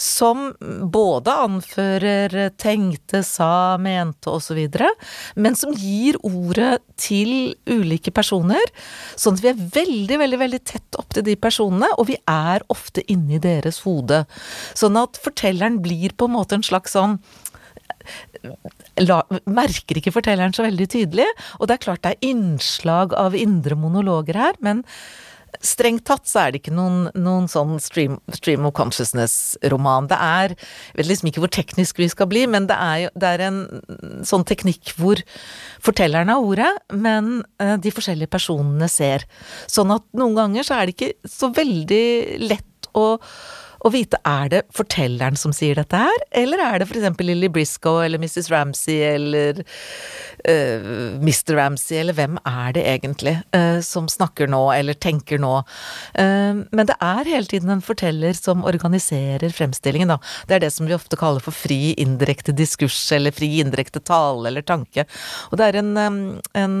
[0.00, 0.50] som
[0.92, 4.60] både anfører tenkte, sa, mente osv.,
[5.34, 8.64] men som gir ordet til ulike personer,
[9.16, 12.64] sånn at vi er veldig, veldig, veldig tett opp til de personene, og vi er
[12.72, 14.24] ofte inni deres hode.
[14.78, 17.20] Sånn at fortelleren blir på en måte en slags sånn
[18.98, 21.28] La, merker ikke fortelleren så veldig tydelig,
[21.60, 24.82] og det er klart det er innslag av indre monologer her, men
[25.60, 30.08] Strengt tatt så er det ikke noen, noen sånn stream, stream, of consciousness-roman.
[30.10, 33.32] Det er Jeg vet liksom ikke hvor teknisk vi skal bli, men det er, det
[33.34, 33.60] er en
[34.26, 35.20] sånn teknikk hvor
[35.84, 39.26] fortelleren har ordet, men uh, de forskjellige personene ser.
[39.70, 42.06] Sånn at noen ganger så er det ikke så veldig
[42.48, 43.06] lett å
[43.82, 47.18] å vite er det fortelleren som sier dette her, eller er det f.eks.
[47.22, 48.50] Lily Briscoe eller Mrs.
[48.52, 50.86] Ramsey eller uh, eh,
[51.18, 51.54] Mr.
[51.58, 55.54] Ramsey, eller hvem er det egentlig uh, som snakker nå, eller tenker nå?
[56.18, 60.20] Uh, men det er hele tiden en forteller som organiserer fremstillingen, da.
[60.46, 64.50] Det er det som vi ofte kaller for fri indirekte diskurs, eller fri indirekte tale
[64.50, 65.06] eller tanke.
[65.50, 65.96] Og det er en,
[66.54, 66.78] en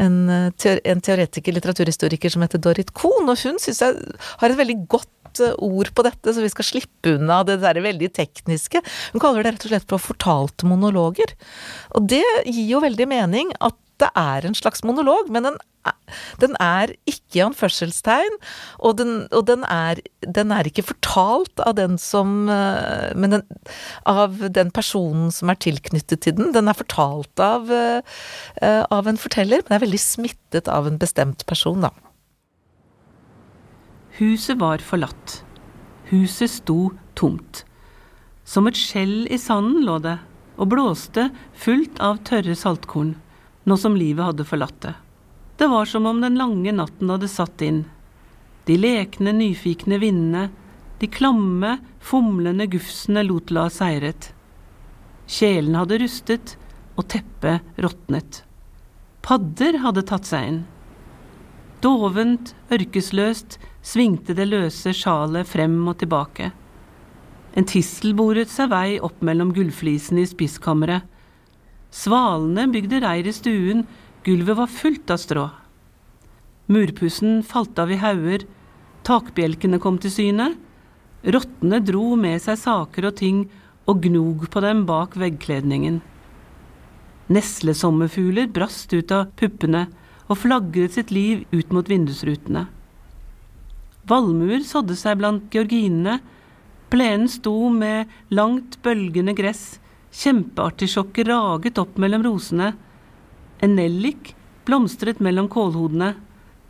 [0.00, 3.96] en, en, teoretiker, litteraturhistoriker som heter Dorrit Kohn, og hun syns jeg
[4.40, 7.80] har et veldig godt Eh, ord på dette, så vi skal slippe unna det der
[7.82, 8.82] veldig tekniske.
[9.14, 11.34] Hun kaller det rett og slett for fortalte monologer.
[11.96, 15.56] Og det gir jo veldig mening at det er en slags monolog, men den,
[16.40, 18.38] den er ikke i anførselstegn,
[18.78, 23.42] og, den, og den, er, den, er, ikke fortalt av den som eh, Men
[24.08, 26.54] av den personen som er tilknyttet til den.
[26.56, 31.44] Den er fortalt av, eh, av en forteller, men er veldig smittet av en bestemt
[31.50, 31.92] person, da.
[34.20, 35.44] Huset var forlatt.
[36.04, 37.64] Huset sto tomt.
[38.44, 40.18] Som et skjell i sanden lå det,
[40.60, 43.14] og blåste fullt av tørre saltkorn,
[43.64, 44.92] nå som livet hadde forlatt det.
[45.56, 47.86] Det var som om den lange natten hadde satt inn.
[48.68, 50.50] De lekne, nyfikne vindene,
[51.00, 54.34] de klamme, fomlende gufsene lot la seiret.
[55.32, 56.58] Kjelen hadde rustet,
[57.00, 58.42] og teppet råtnet.
[59.24, 60.60] Padder hadde tatt seg inn.
[61.80, 66.50] Dovent, ørkesløst svingte det løse sjalet frem og tilbake.
[67.56, 71.06] En tissel boret seg vei opp mellom gullflisene i spisskammeret.
[71.90, 73.86] Svalene bygde reir i stuen,
[74.26, 75.46] gulvet var fullt av strå.
[76.70, 78.44] Murpussen falt av i hauger,
[79.08, 80.50] takbjelkene kom til syne.
[81.24, 83.40] Rottene dro med seg saker og ting
[83.88, 85.98] og gnog på dem bak veggkledningen.
[87.32, 89.86] Neslesommerfugler brast ut av puppene
[90.30, 92.68] og flagret sitt liv ut mot vindusrutene.
[94.10, 96.20] Valmuer sådde seg blant georginene,
[96.90, 102.72] plenen sto med langt bølgende gress, kjempeartisjokker raget opp mellom rosene,
[103.60, 104.32] en nellik
[104.66, 106.14] blomstret mellom kålhodene,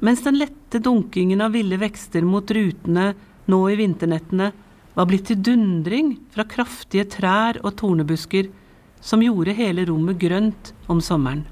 [0.00, 3.12] mens den lette dunkingen av ville vekster mot rutene
[3.50, 4.50] nå i vinternettene
[4.96, 8.50] var blitt til dundring fra kraftige trær og tornebusker
[9.04, 11.44] som gjorde hele rommet grønt om sommeren.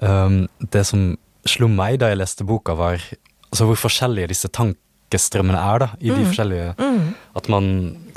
[0.00, 1.14] Um, det som
[1.48, 6.10] slo meg da jeg leste boka, var altså, hvor forskjellige disse tankestrømmene er da, i
[6.12, 6.30] de mm.
[6.30, 7.04] forskjellige mm.
[7.40, 7.68] At man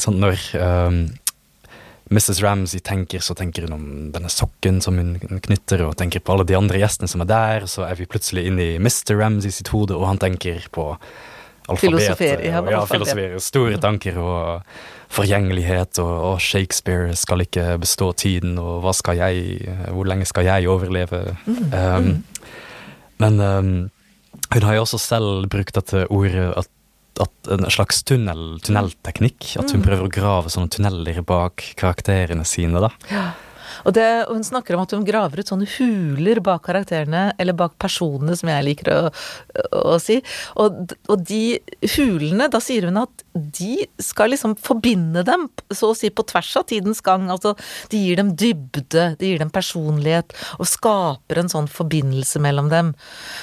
[0.02, 1.04] sant, Når um,
[2.14, 2.42] Mrs.
[2.44, 6.46] Ramsey tenker, så tenker hun om denne sokken som hun knytter, og tenker på alle
[6.48, 7.68] de andre gjestene som er der.
[7.70, 9.16] Så er vi plutselig inne i Mr.
[9.18, 10.92] Ramsey sitt hode, og han tenker på
[11.68, 12.44] alfabetet.
[12.46, 13.40] Ja, ja, filosoferer.
[13.44, 14.76] Store tanker og
[15.14, 20.48] forgjengelighet, og, og, Shakespeare skal ikke bestå tiden, og hva skal jeg Hvor lenge skal
[20.48, 21.36] jeg overleve?
[21.46, 22.24] Mm, um, mm.
[23.22, 23.74] Men um,
[24.54, 26.70] hun har jo også selv brukt dette ordet at,
[27.22, 29.54] at en slags tunnel, tunnelteknikk.
[29.62, 29.88] At hun mm.
[29.88, 32.82] prøver å grave sånne tunneler bak karakterene sine.
[32.84, 32.92] da.
[33.14, 33.28] Ja.
[33.84, 37.76] Og, det, hun snakker om at hun graver ut sånne huler bak karakterene, eller bak
[37.82, 39.00] personene, som jeg liker å,
[39.96, 40.20] å si.
[40.62, 41.60] Og, og, de
[41.96, 46.54] hulene, da sier hun at de skal liksom forbinde dem, så å si på tvers
[46.60, 47.30] av tidens gang.
[47.34, 47.56] Altså,
[47.92, 52.94] de gir dem dybde, de gir dem personlighet, og skaper en sånn forbindelse mellom dem.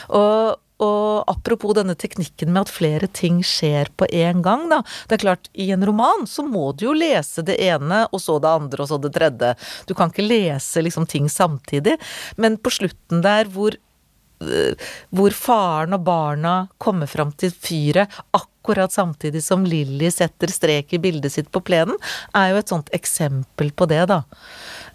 [0.09, 4.81] Og og apropos denne teknikken med at flere ting skjer på en gang, da.
[5.09, 8.38] Det er klart, i en roman så må du jo lese det ene, og så
[8.40, 9.55] det andre, og så det tredje.
[9.87, 11.99] Du kan ikke lese liksom ting samtidig.
[12.40, 18.93] Men på slutten der hvor eh, hvor faren og barna kommer fram til fyret akkurat
[18.93, 22.01] samtidig som Lilly setter strek i bildet sitt på plenen,
[22.33, 24.23] er jo et sånt eksempel på det, da.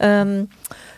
[0.02, 0.50] Um,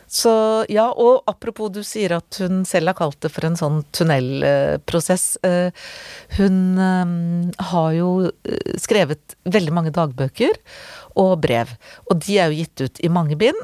[0.08, 0.32] så
[0.72, 5.26] ja, og apropos du sier at hun selv har kalt det for en sånn tunnelprosess.
[5.44, 5.76] Eh,
[6.38, 7.12] hun eh,
[7.72, 10.56] har jo eh, skrevet veldig mange dagbøker
[11.18, 11.74] og brev,
[12.08, 13.58] og de er jo gitt ut i mange bind.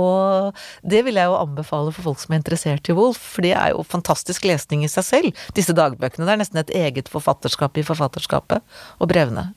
[0.00, 3.52] Og det vil jeg jo anbefale for folk som er interessert i Wolf, for det
[3.52, 6.24] er jo fantastisk lesning i seg selv, disse dagbøkene.
[6.24, 8.64] Det er nesten et eget forfatterskap i forfatterskapet,
[8.96, 9.50] og brevene.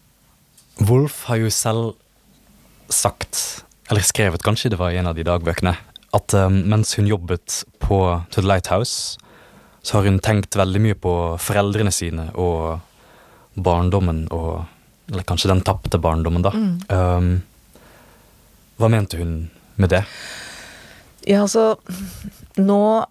[0.91, 1.95] Wolf har jo selv
[2.91, 5.78] sagt, eller skrevet kanskje det var i en av de dagbøkene,
[6.17, 8.01] at um, mens hun jobbet på
[8.34, 9.19] To The Lighthouse,
[9.82, 12.82] så har hun tenkt veldig mye på foreldrene sine og
[13.58, 14.65] barndommen og
[15.08, 16.49] Eller kanskje den tapte barndommen, da.
[16.51, 16.82] Mm.
[16.91, 17.27] Um,
[18.75, 19.45] hva mente hun
[19.80, 20.01] med det?
[21.23, 21.77] Ja, altså
[22.60, 23.06] Nå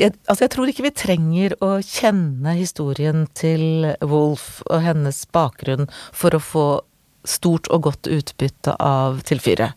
[0.00, 5.86] jeg, altså jeg tror ikke vi trenger å kjenne historien til Wolf og hennes bakgrunn
[6.10, 6.66] for å få
[7.24, 9.76] stort og godt utbytte av tilfyret.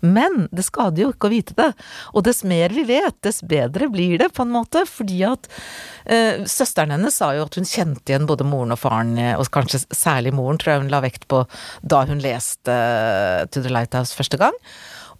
[0.00, 1.70] Men det skader jo ikke å vite det.
[2.14, 4.84] Og dess mer vi vet, dess bedre blir det, på en måte.
[4.90, 5.50] Fordi at
[6.04, 9.50] eh, søsteren hennes sa jo at hun kjente igjen både moren og faren, eh, og
[9.54, 11.44] kanskje særlig moren, tror jeg hun la vekt på
[11.82, 14.56] da hun leste uh, To the Lighthouse første gang.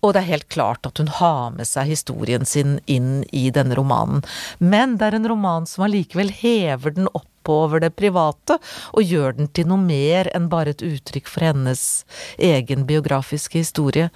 [0.01, 3.77] Og det er helt klart at hun har med seg historien sin inn i denne
[3.79, 4.25] romanen.
[4.59, 8.59] Men det er en roman som allikevel hever den opp oppover det private,
[8.93, 12.05] og gjør den til noe mer enn bare et uttrykk for hennes
[12.39, 14.11] egen biografiske historie.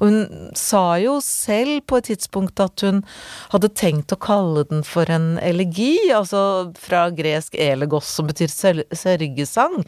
[0.00, 3.02] Og hun sa jo selv på et tidspunkt at hun
[3.50, 9.82] hadde tenkt å kalle den for en elegi, altså fra gresk elegos, som betyr sørgesang.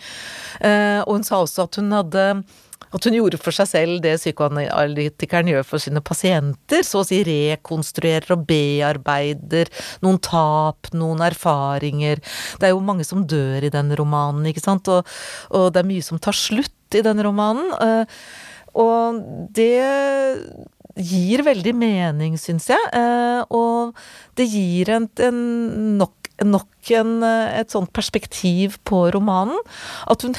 [0.60, 2.26] Eh, og hun sa også at hun hadde
[2.92, 7.22] At hun gjorde for seg selv det psykoanalytikeren gjør for sine pasienter, så å si
[7.26, 9.70] rekonstruerer og bearbeider
[10.04, 12.22] noen tap, noen erfaringer.
[12.60, 15.08] Det er jo mange som dør i den romanen, ikke sant, og,
[15.50, 17.72] og det er mye som tar slutt i den romanen.
[17.80, 18.20] Eh,
[18.82, 19.20] og
[19.56, 19.80] det
[20.96, 23.96] gir veldig mening, syns jeg, eh, og
[24.36, 25.38] det gir en, en
[26.00, 29.58] nok nok en, eh, et sånt perspektiv på romanen.
[30.10, 30.34] At hun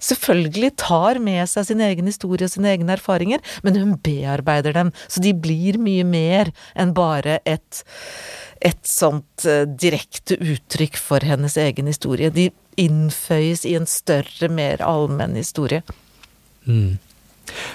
[0.00, 4.94] selvfølgelig tar med seg sin egen historie og sine egne erfaringer, men hun bearbeider dem.
[5.08, 7.82] Så de blir mye mer enn bare et,
[8.60, 12.32] et sånt uh, direkte uttrykk for hennes egen historie.
[12.32, 15.82] De innføyes i en større, mer allmenn historie.
[16.64, 16.98] Mm.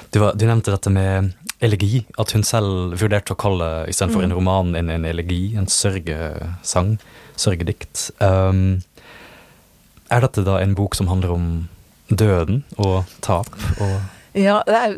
[0.10, 4.28] Du, var, du, nevnte dette med elegi, at hun selv vurderte å kalle istedenfor mm.
[4.28, 6.96] en roman en, en elegi, en sørgesang
[7.42, 8.10] sørgedikt.
[8.20, 8.84] Um,
[10.12, 11.48] er dette da en bok som handler om
[12.10, 13.50] døden og tap
[13.82, 13.96] og
[14.36, 14.98] Ja, er,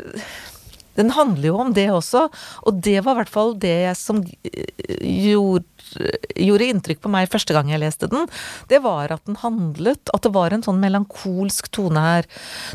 [0.98, 2.24] den handler jo om det også,
[2.66, 5.62] og det var i hvert fall det som gjorde,
[5.96, 8.28] gjorde inntrykk på meg første gang jeg leste den.
[8.70, 12.28] Det var at den handlet At det var en sånn melankolsk tone her.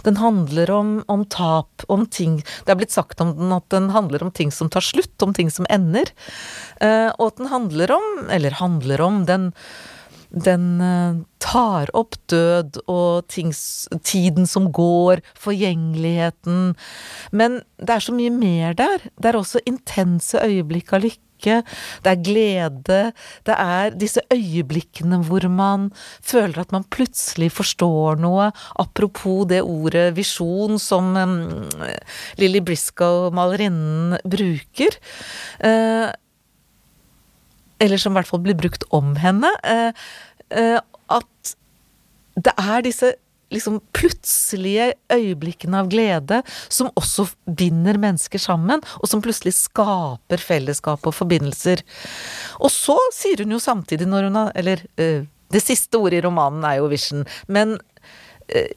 [0.06, 3.90] Den handler om, om tap, om ting Det er blitt sagt om den at den
[3.94, 6.10] handler om ting som tar slutt, om ting som ender.
[6.82, 9.52] Uh, og at den handler om, eller handler om, den
[10.34, 16.74] den uh, tar opp død og tings, tiden som går, forgjengeligheten.
[17.32, 19.06] Men det er så mye mer der.
[19.14, 21.22] Det er også intense øyeblikk av lykke.
[21.44, 23.00] Det er glede.
[23.48, 25.90] Det er disse øyeblikkene hvor man
[26.24, 28.52] føler at man plutselig forstår noe.
[28.80, 31.38] Apropos det ordet visjon som um,
[32.40, 35.00] Lilly Briscoe, malerinnen, bruker.
[35.64, 36.10] Uh,
[37.84, 39.92] eller som i hvert fall blir brukt om henne, Uh,
[40.54, 40.80] uh,
[41.14, 41.54] at
[42.40, 43.14] det er disse
[43.54, 51.06] liksom plutselige øyeblikkene av glede som også binder mennesker sammen, og som plutselig skaper fellesskap
[51.08, 51.84] og forbindelser.
[52.60, 55.24] Og så sier hun jo samtidig når hun har Eller eh,
[55.54, 57.78] det siste ordet i romanen er jo vision, men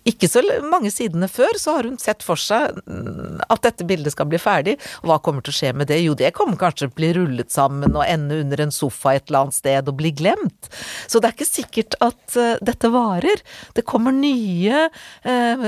[0.09, 4.14] ikke så mange sidene før, så har hun sett for seg mm, at dette bildet
[4.14, 4.77] skal bli ferdig.
[5.03, 5.99] Og hva kommer til å skje med det?
[6.05, 9.29] Jo, det kommer kanskje til å bli rullet sammen og ende under en sofa et
[9.29, 10.70] eller annet sted og bli glemt.
[11.07, 13.43] Så det er ikke sikkert at uh, dette varer.
[13.77, 14.87] Det kommer nye
[15.27, 15.66] eh,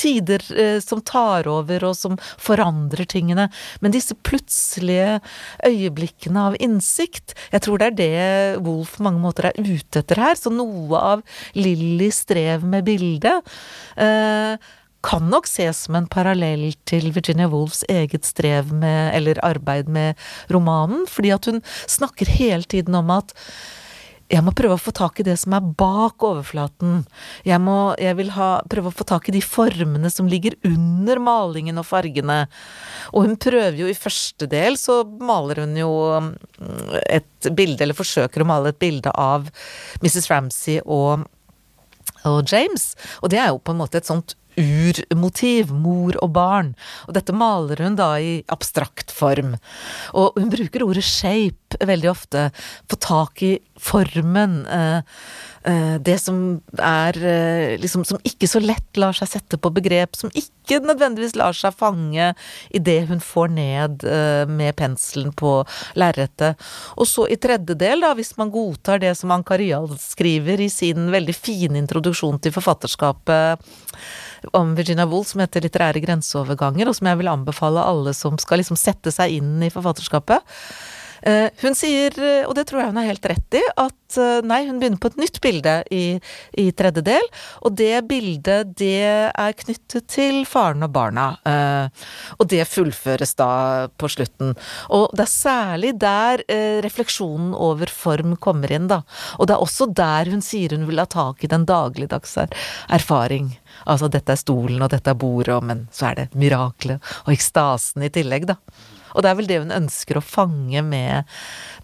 [0.00, 3.48] tider eh, som tar over og som forandrer tingene.
[3.84, 5.20] Men disse plutselige
[5.66, 10.20] øyeblikkene av innsikt, jeg tror det er det Wolf på mange måter er ute etter
[10.22, 10.38] her.
[10.38, 11.24] Så noe av
[11.58, 13.49] Lillys strev med bildet Eh,
[15.00, 20.16] kan nok ses som en parallell til Virginia Woolfs eget strev med, eller arbeid med
[20.52, 23.34] romanen, fordi at hun snakker hele tiden om at
[24.30, 27.00] jeg må prøve å få tak i det som er bak overflaten.
[27.46, 31.18] Jeg, må, jeg vil ha, prøve å få tak i de formene som ligger under
[31.22, 32.44] malingen og fargene.
[33.10, 35.90] Og hun prøver jo i første del, så maler hun jo
[36.22, 36.30] mm,
[37.10, 39.50] et bilde, eller forsøker å male et bilde av
[40.04, 40.30] Mrs.
[40.30, 41.26] Ramsey og
[42.28, 42.94] og James.
[43.22, 46.72] Og det er jo på en måte et sånt urmotiv, mor og barn.
[47.08, 49.54] Og dette maler hun da i abstrakt form.
[50.16, 52.50] Og hun bruker ordet shape veldig ofte.
[52.90, 54.66] Få tak i formen.
[54.66, 55.00] Eh,
[55.62, 60.16] Eh, det som er eh, liksom Som ikke så lett lar seg sette på begrep,
[60.16, 62.30] som ikke nødvendigvis lar seg fange
[62.72, 64.04] i det hun får ned
[64.48, 65.58] med penselen på
[65.98, 66.60] lerretet.
[66.96, 71.10] Og så i tredje del, da, hvis man godtar det som Ankarial skriver i sin
[71.10, 73.66] veldig fine introduksjon til forfatterskapet
[74.56, 78.62] om Virginia Woolf som heter 'Litterære grenseoverganger', og som jeg vil anbefale alle som skal
[78.62, 80.40] liksom sette seg inn i forfatterskapet.
[81.22, 84.40] Eh, hun sier, eh, og det tror jeg hun har helt rett i, at eh,
[84.46, 86.04] nei, hun begynner på et nytt bilde i,
[86.60, 87.26] i tredje del,
[87.60, 91.26] og det bildet det er knyttet til faren og barna.
[92.38, 93.50] Og det fullføres da
[94.00, 94.54] på slutten.
[94.94, 96.42] Og det er særlig der
[96.84, 99.02] refleksjonen over form kommer inn, da.
[99.38, 102.46] Og det er også der hun sier hun vil ha tak i den dagligdagse
[102.92, 103.52] erfaring.
[103.86, 108.06] Altså dette er stolen, og dette er bordet, men så er det miraklet og ekstasen
[108.06, 108.58] i tillegg, da.
[109.14, 111.28] Og det er vel det hun ønsker å fange med,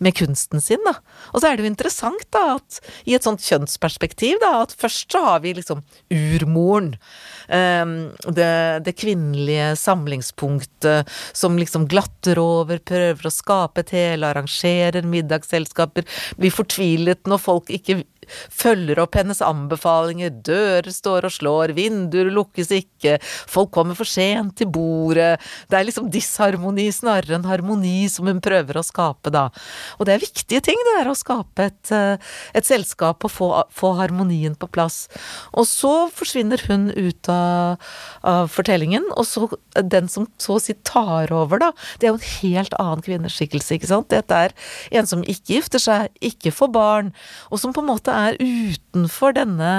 [0.02, 0.96] med kunsten sin, da.
[1.32, 5.12] Og så er det jo interessant, da, at i et sånt kjønnsperspektiv, da, at først
[5.12, 6.94] så har vi liksom urmoren.
[7.46, 7.94] Um,
[8.26, 8.50] det,
[8.86, 16.06] det, kvinnelige samlingspunktet som liksom glatter over, prøver å skape et hele, arrangerer middagsselskaper,
[16.40, 22.72] blir fortvilet når folk ikke følger opp hennes anbefalinger, dører står og slår, vinduer lukkes
[22.74, 25.36] ikke, folk kommer for sent til bordet,
[25.70, 29.48] det er liksom disharmoni snarere enn harmoni som hun prøver å skape da.
[29.98, 32.16] Og det er viktige ting det der å skape et, eh,
[32.56, 35.06] et selskap og få, få, harmonien på plass.
[35.54, 37.82] Og så forsvinner hun ut av,
[38.26, 42.20] av fortellingen, og så den som så å si tar over, da, det er jo
[42.20, 44.10] en helt annen kvinneskikkelse, ikke sant.
[44.12, 44.54] Dette er
[44.96, 47.12] en som ikke gifter seg, ikke får barn,
[47.50, 49.72] og som på en måte er utenfor denne,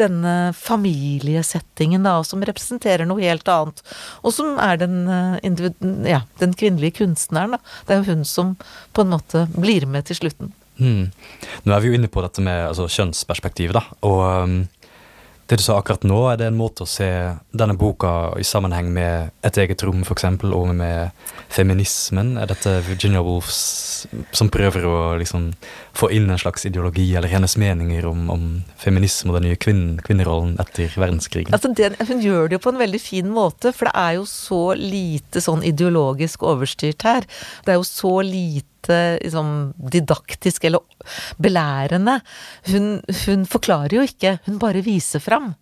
[0.00, 3.82] denne familiesettingen, da, og som representerer noe helt annet.
[4.22, 5.68] Og som er den, eh,
[6.08, 7.76] ja, den kvinnelige kunstneren, da.
[7.86, 8.56] Det er jo hun som
[8.92, 10.52] på en måte blir med til slutten.
[10.80, 11.10] Mm.
[11.64, 13.84] Nå er vi jo inne på dette med altså, kjønnsperspektivet, da.
[14.08, 14.56] Og um,
[15.52, 17.06] det du sa akkurat nå, er det en måte å se
[17.52, 21.10] denne boka i sammenheng med Et eget rom, f.eks., og med
[21.52, 22.36] feminismen?
[22.40, 23.50] Er dette Virginia Woolf
[24.32, 25.50] som prøver å liksom
[25.98, 28.46] få inn en slags ideologi, eller hennes meninger om, om
[28.80, 31.52] feminisme og den nye kvinnen, kvinnerollen etter verdenskrigen?
[31.52, 34.26] Altså den, hun gjør det jo på en veldig fin måte, for det er jo
[34.30, 37.28] så lite sånn ideologisk overstyrt her.
[37.66, 40.82] Det er jo så lite liksom, didaktisk eller
[41.42, 42.20] belærende.
[42.70, 42.94] Hun,
[43.26, 45.52] hun, forklarer jo ikke, hun bare viser fram.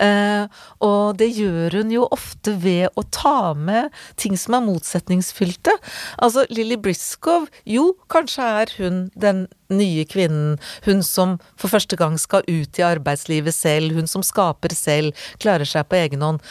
[0.00, 0.46] Uh,
[0.86, 3.90] og det gjør hun jo ofte ved å ta med
[4.20, 5.74] ting som er motsetningsfylte.
[6.22, 12.18] Altså Lilly Briscoe, jo, kanskje er hun den nye kvinnen, hun som for første gang
[12.20, 16.42] skal ut i arbeidslivet selv, hun som skaper selv, klarer seg på egen hånd.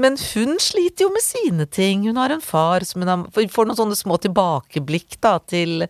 [0.00, 2.06] Men hun sliter jo med sine ting.
[2.08, 5.86] Hun har en far som hun har, får noen sånne små tilbakeblikk da, til,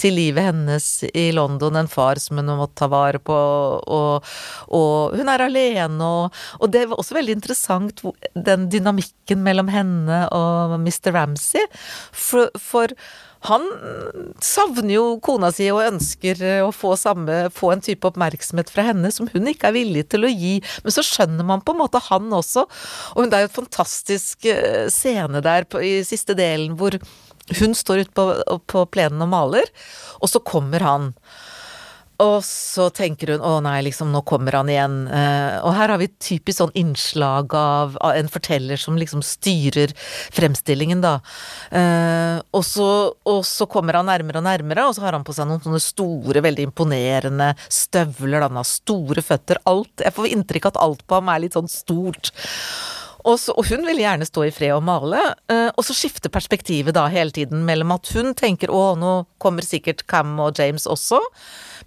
[0.00, 1.76] til, livet hennes i London.
[1.76, 4.30] En far som hun må ta vare på, og,
[4.76, 6.10] og hun er alene.
[6.10, 8.04] Og, og, det var også veldig interessant
[8.34, 11.12] den dynamikken mellom henne og Mr.
[11.16, 11.66] Ramsay.
[12.12, 12.94] for, for
[13.48, 13.64] han
[14.44, 19.08] savner jo kona si og ønsker å få, samme, få en type oppmerksomhet fra henne
[19.14, 20.58] som hun ikke er villig til å gi.
[20.84, 22.66] Men så skjønner man på en måte han også.
[23.16, 26.98] Og det er jo et fantastisk eh, scene der på, i siste delen hvor
[27.58, 28.26] hun står ute på,
[28.70, 29.72] på plenen og maler,
[30.20, 31.08] og så kommer han.
[32.20, 34.96] Og så tenker hun å nei, liksom nå kommer han igjen.
[35.08, 39.22] Eh, og her har vi et typisk sånn innslag av, av, en forteller som liksom
[39.24, 39.94] styrer
[40.34, 41.16] fremstillingen, da.
[41.72, 42.90] Eh, og, så,
[43.24, 45.82] og, så, kommer han nærmere og nærmere, og så har han på seg noen sånne
[45.82, 48.44] store, veldig imponerende støvler.
[48.48, 49.62] Han har store føtter.
[49.70, 52.34] Alt Jeg får inntrykk at alt på ham er litt sånn stort.
[53.24, 55.20] Og, så, og, hun vil gjerne stå i fred og male,
[55.52, 59.12] eh, og så skifter perspektivet da hele tiden mellom at hun tenker å, nå
[59.42, 61.20] kommer sikkert Cam og James også,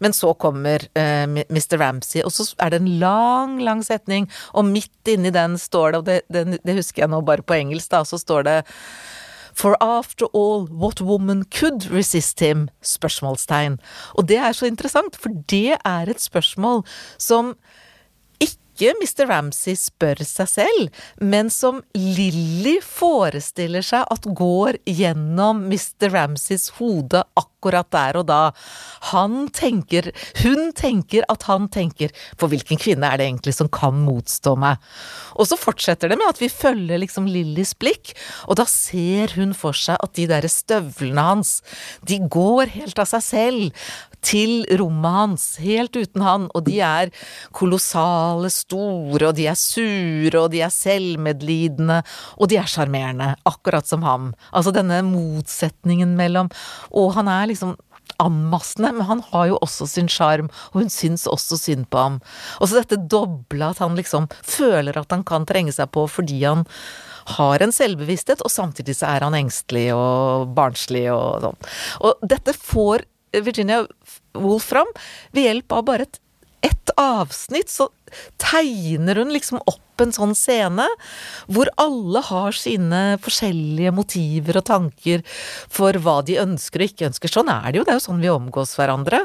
[0.04, 1.78] men så kommer uh, Mr.
[1.80, 4.26] Ramsay, og så er det en lang, lang setning,
[4.58, 7.56] og midt inni den står det, og det, det, det husker jeg nå bare på
[7.60, 8.58] engelsk, da, så står det
[9.54, 12.70] For after all, what woman could resist him?
[12.82, 13.78] spørsmålstegn.
[14.18, 16.82] Og det er så interessant, for det er et spørsmål
[17.22, 17.54] som
[18.74, 19.28] ikke Mr.
[19.30, 26.10] Ramsay spør seg selv, men som Lilly forestiller seg at går gjennom Mr.
[26.14, 28.42] Ramsays hode akkurat der og da.
[29.14, 30.10] Han tenker
[30.42, 34.82] Hun tenker at han tenker For hvilken kvinne er det egentlig som kan motstå meg?
[35.38, 38.14] Og så fortsetter det med at vi følger liksom Lillys blikk,
[38.50, 41.62] og da ser hun for seg at de derre støvlene hans,
[42.06, 43.88] de går helt av seg selv
[44.24, 47.14] til rommet hans, helt uten han, og de er
[47.56, 52.02] kolossale, store, og de er sure, og de er selvmedlidende,
[52.38, 54.32] og de er sjarmerende, akkurat som ham.
[54.52, 56.50] Altså denne motsetningen mellom
[56.92, 57.76] Og han er liksom
[58.22, 62.20] anmassende, men han har jo også sin sjarm, og hun syns også synd på ham.
[62.60, 66.44] Og så dette doble at han liksom føler at han kan trenge seg på fordi
[66.44, 66.68] han
[67.38, 71.60] har en selvbevissthet, og samtidig så er han engstelig og barnslig og sånn.
[72.04, 73.08] Og dette får
[73.42, 73.84] Virginia
[74.38, 74.90] Woolfram
[75.32, 76.20] ved hjelp av bare et,
[76.62, 77.90] ett avsnitt, så
[78.42, 80.86] tegner hun liksom opp en sånn scene
[81.54, 85.22] hvor alle har sine forskjellige motiver og tanker
[85.72, 87.32] for hva de ønsker og ikke ønsker.
[87.32, 89.24] Sånn er det jo, det er jo sånn vi omgås hverandre.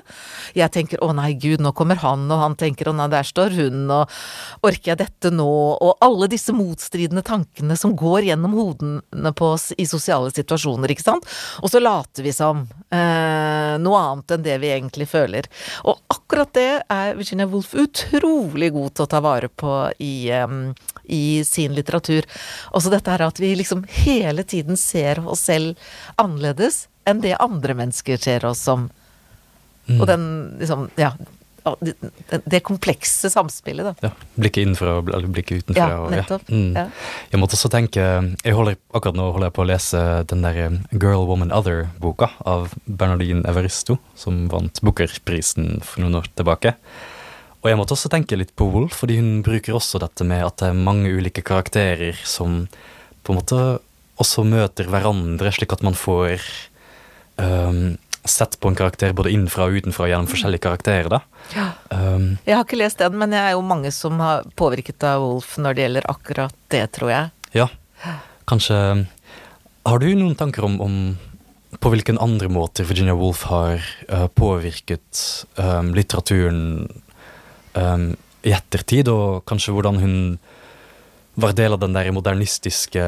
[0.54, 3.56] Jeg tenker 'å nei, gud, nå kommer han', og han tenker 'å nei, der står
[3.56, 4.08] hun', og
[4.62, 9.72] 'orker jeg dette nå', og alle disse motstridende tankene som går gjennom hodene på oss
[9.78, 11.24] i sosiale situasjoner, ikke sant.
[11.62, 15.48] Og så later vi som eh, noe annet enn det vi egentlig føler.
[15.84, 19.72] Og akkurat det er Virginia Woolf utrolig god god til å ta vare på
[20.02, 20.60] i, um,
[21.04, 22.26] i sin litteratur.
[22.72, 25.74] Også dette her at vi liksom hele tiden ser oss selv
[26.16, 28.88] annerledes enn det andre mennesker ser oss som.
[29.88, 29.98] Mm.
[30.02, 30.24] Og den
[30.60, 31.12] liksom, ja
[31.80, 31.94] det,
[32.44, 34.08] det komplekse samspillet, da.
[34.08, 34.10] Ja,
[34.40, 35.88] Blikket innenfra eller blikket utenfra.
[35.88, 36.38] Ja, og- ja.
[36.48, 36.72] Mm.
[36.76, 36.86] Ja.
[37.32, 38.00] Jeg måtte også tenke
[38.44, 42.72] jeg holder, Akkurat nå holder jeg på å lese den der Girl, Woman, Other-boka av
[42.86, 46.74] Bernardine Evaristo, som vant Booker-prisen for noen år tilbake.
[47.58, 50.60] Og jeg måtte også tenke litt på Wolf, fordi hun bruker også dette med at
[50.60, 52.66] det er mange ulike karakterer som
[53.26, 53.62] på en måte
[54.18, 56.42] også møter hverandre, slik at man får
[57.38, 57.96] um,
[58.28, 61.10] sett på en karakter både innenfra og utenfra gjennom forskjellige karakterer.
[61.10, 61.20] da.
[61.54, 61.68] Ja.
[61.90, 65.22] Um, Jeg har ikke lest den, men jeg er jo mange som har påvirket av
[65.24, 67.30] Wolf når det gjelder akkurat det, tror jeg.
[67.56, 67.68] Ja,
[68.48, 69.06] kanskje
[69.88, 70.96] Har du noen tanker om, om
[71.80, 73.80] på hvilken andre måter Virginia Woolf har
[74.12, 76.88] uh, påvirket um, litteraturen
[77.74, 78.08] eh,
[78.48, 80.16] i ettertid, og kanskje hvordan hun
[81.38, 83.02] var del av den der modernistiske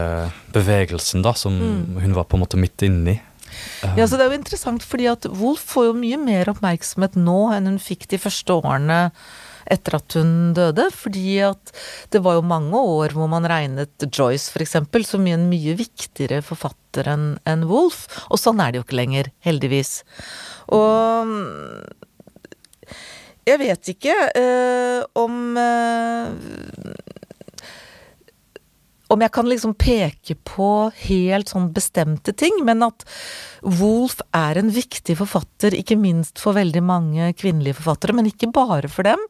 [0.55, 1.57] bevegelsen da, som
[1.99, 3.19] hun var på en måte midt inni?
[3.83, 7.17] Eh, Ja, så Det er jo interessant, fordi at Wolf får jo mye mer oppmerksomhet
[7.19, 9.11] nå enn hun fikk de første årene
[9.71, 10.89] etter at hun døde.
[10.95, 11.73] Fordi at
[12.11, 14.77] det var jo mange år hvor man regnet Joyce f.eks.
[15.07, 18.07] som en mye viktigere forfatter enn Wolf.
[18.31, 20.03] Og sånn er det jo ikke lenger, heldigvis.
[20.75, 21.35] Og
[23.49, 26.31] jeg vet ikke uh, om uh,
[29.11, 30.69] om jeg kan liksom peke på
[31.09, 33.03] helt sånn bestemte ting, men at
[33.81, 38.91] Wolf er en viktig forfatter, ikke minst for veldig mange kvinnelige forfattere, men ikke bare
[38.93, 39.25] for dem.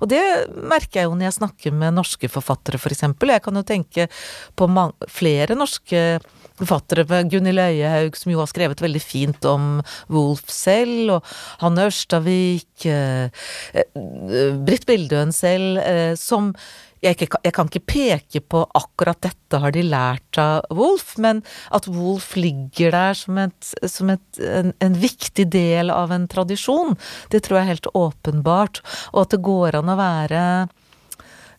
[0.00, 0.22] Og det
[0.56, 3.34] merker jeg jo når jeg snakker med norske forfattere, for eksempel.
[3.34, 4.08] Jeg kan jo tenke
[4.56, 4.70] på
[5.12, 11.18] flere norske forfattere, med Gunhild Øyehaug, som jo har skrevet veldig fint om Wolf selv,
[11.18, 11.24] og
[11.60, 13.30] Hanne Ørstavik, eh,
[13.74, 16.54] eh, Britt Bildøen selv, eh, som
[17.02, 22.34] jeg, kan ikke peke på akkurat dette har de lært av Wolf, men at Wolf
[22.36, 26.96] ligger der som, et, som et, en, en viktig del av en tradisjon,
[27.30, 28.82] det tror jeg er helt åpenbart.
[29.12, 30.42] Og at det går an å være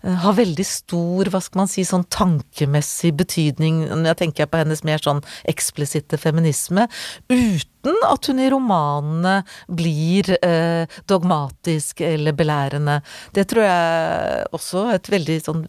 [0.01, 5.01] har veldig stor, hva skal man si, sånn tankemessig betydning, jeg tenker på hennes mer
[5.03, 6.87] sånn eksplisitte feminisme,
[7.31, 9.37] uten at hun i romanene
[9.71, 12.99] blir eh, dogmatisk eller belærende.
[13.35, 15.65] Det tror jeg også er et veldig sånn,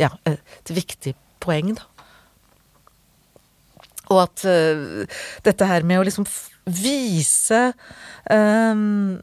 [0.00, 1.14] ja, et viktig
[1.44, 1.86] poeng, da.
[4.08, 6.24] Og at eh, dette her med å liksom
[6.68, 7.60] vise
[8.30, 9.18] um,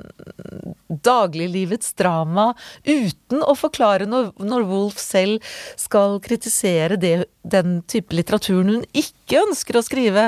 [0.88, 2.52] dagliglivets drama
[2.84, 5.44] uten å forklare når, når Wolf selv
[5.80, 7.14] skal kritisere det,
[7.46, 10.26] den type litteraturen hun ikke ønsker å skrive,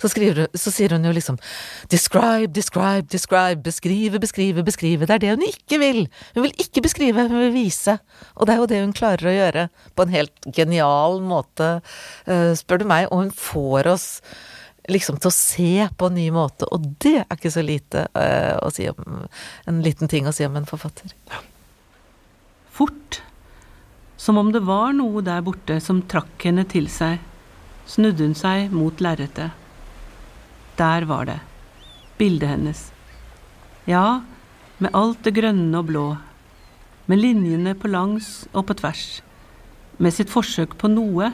[0.00, 1.40] så, skriver, så sier hun jo liksom
[1.92, 5.06] Describe, describe, describe, beskrive, beskrive, beskrive.
[5.08, 6.02] Det er det hun ikke vil.
[6.34, 7.98] Hun vil ikke beskrive, hun vil vise.
[8.36, 11.80] Og det er jo det hun klarer å gjøre på en helt genial måte,
[12.26, 13.08] eh, spør du meg.
[13.10, 14.08] Og hun får oss
[14.88, 18.56] liksom til å se på en ny måte, og det er ikke så lite uh,
[18.62, 19.26] å si om
[19.66, 21.12] En liten ting å si om en forfatter.
[22.70, 23.20] Fort,
[24.16, 27.18] som om det var noe der borte som trakk henne til seg,
[27.86, 29.54] snudde hun seg mot lerretet.
[30.76, 31.38] Der var det,
[32.18, 32.82] bildet hennes.
[33.88, 34.22] Ja,
[34.78, 36.06] med alt det grønne og blå,
[37.06, 39.06] med linjene på langs og på tvers,
[40.02, 41.30] med sitt forsøk på noe.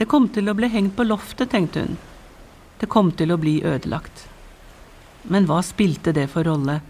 [0.00, 2.00] Det kom til å bli hengt på loftet, tenkte hun.
[2.80, 4.26] Det kom til å bli ødelagt.
[5.30, 6.80] Men hva spilte det for rolle,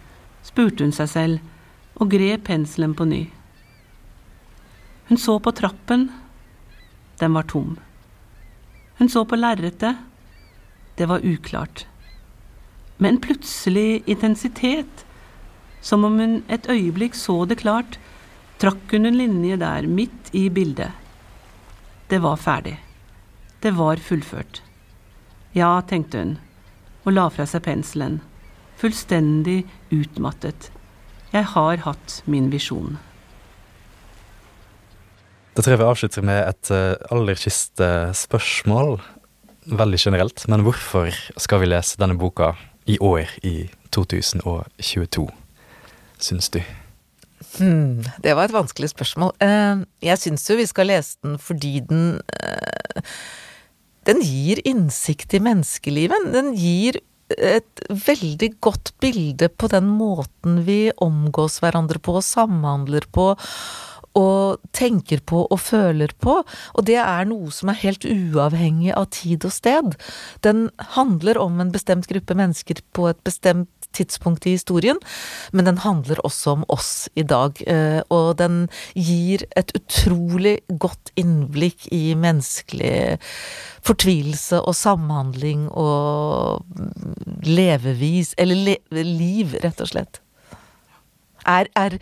[0.43, 1.51] spurte hun seg selv,
[1.95, 3.23] og grep penselen på ny.
[5.07, 6.09] Hun så på trappen.
[7.21, 7.77] Den var tom.
[8.99, 10.01] Hun så på lerretet.
[10.97, 11.87] Det var uklart.
[12.97, 15.05] Med en plutselig intensitet,
[15.81, 17.99] som om hun et øyeblikk så det klart,
[18.63, 20.95] trakk hun en linje der, midt i bildet.
[22.09, 22.79] Det var ferdig.
[23.61, 24.64] Det var fullført.
[25.55, 26.37] Ja, tenkte hun,
[27.07, 28.19] og la fra seg penselen,
[28.81, 29.61] fullstendig
[29.95, 30.71] utmattet.
[31.35, 32.97] Jeg har hatt min visjon.
[35.55, 37.87] Da tror jeg vi avslutter med et eh, aller siste
[38.19, 38.97] spørsmål.
[39.71, 42.53] Veldig generelt, men hvorfor skal vi lese denne boka
[42.91, 45.29] i år, i 2022,
[46.21, 46.59] syns du?
[47.55, 49.31] Hmm, det var et vanskelig spørsmål.
[49.41, 53.03] Eh, Jeg syns jo vi skal lese den fordi den eh,
[54.09, 56.31] Den gir innsikt i menneskelivet.
[56.35, 57.01] Den gir
[57.35, 63.33] et veldig godt bilde på den måten vi omgås hverandre på, og samhandler på,
[64.15, 66.37] og tenker på og føler på.
[66.75, 69.97] Og det er noe som er helt uavhengig av tid og sted.
[70.47, 74.99] Den handler om en bestemt gruppe mennesker på et bestemt tidspunkt i historien,
[75.53, 77.61] men den handler også om oss i dag.
[77.67, 83.19] eh, Og den gir et utrolig godt innblikk i menneskelig
[83.85, 86.65] fortvilelse og samhandling og
[87.45, 90.24] levevis Eller le liv, rett og slett.
[91.49, 91.97] Er, er,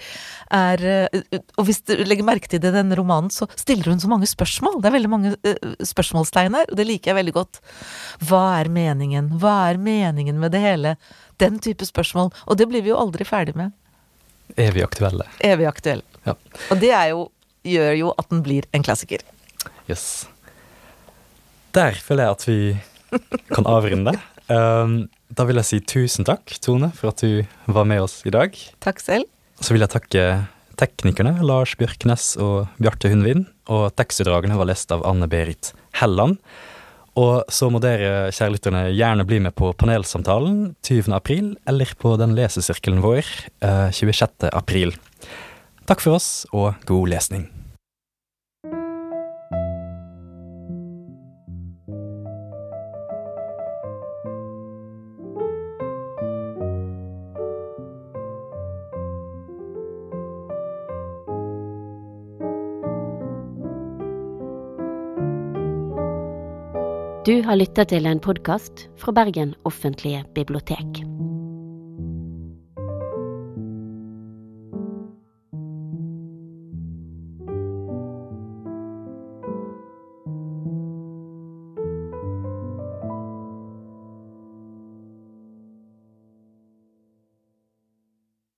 [0.55, 4.01] er eh, Og hvis du legger merke til det i denne romanen, så stiller hun
[4.03, 4.81] så mange spørsmål.
[4.83, 7.63] Det er veldig mange uh, spørsmålstegn her, og det liker jeg veldig godt.
[8.29, 9.33] Hva er meningen?
[9.43, 10.97] Hva er meningen med det hele?
[11.43, 12.33] Den type spørsmål.
[12.47, 13.75] Og det blir vi jo aldri ferdig med.
[14.61, 15.27] Evig aktuelle.
[15.45, 16.05] Evig aktuelle.
[16.27, 16.37] Ja.
[16.71, 17.27] Og det er jo,
[17.67, 19.25] gjør jo at den blir en klassiker.
[19.91, 20.27] Yes.
[21.73, 22.61] Der føler jeg at vi
[23.55, 24.19] kan avrunde.
[24.53, 28.33] Um, da vil jeg si tusen takk, Tone, for at du var med oss i
[28.35, 28.57] dag.
[28.85, 29.29] Takk selv.
[29.63, 30.23] Så vil jeg takke
[30.81, 33.45] teknikerne Lars Bjørknes og Bjarte Hundvin.
[33.71, 36.41] Og tekstutdragene var lest av Anne Berit Helland.
[37.15, 41.13] Og så må dere, kjære lytterne, gjerne bli med på panelsamtalen 20.
[41.15, 43.23] april, eller på den lesesirkelen vår
[43.63, 44.49] eh, 26.
[44.51, 44.97] april.
[45.87, 47.47] Takk for oss, og god lesning.
[67.23, 71.05] Du har lyttet til en podkast fra Bergen offentlige bibliotek.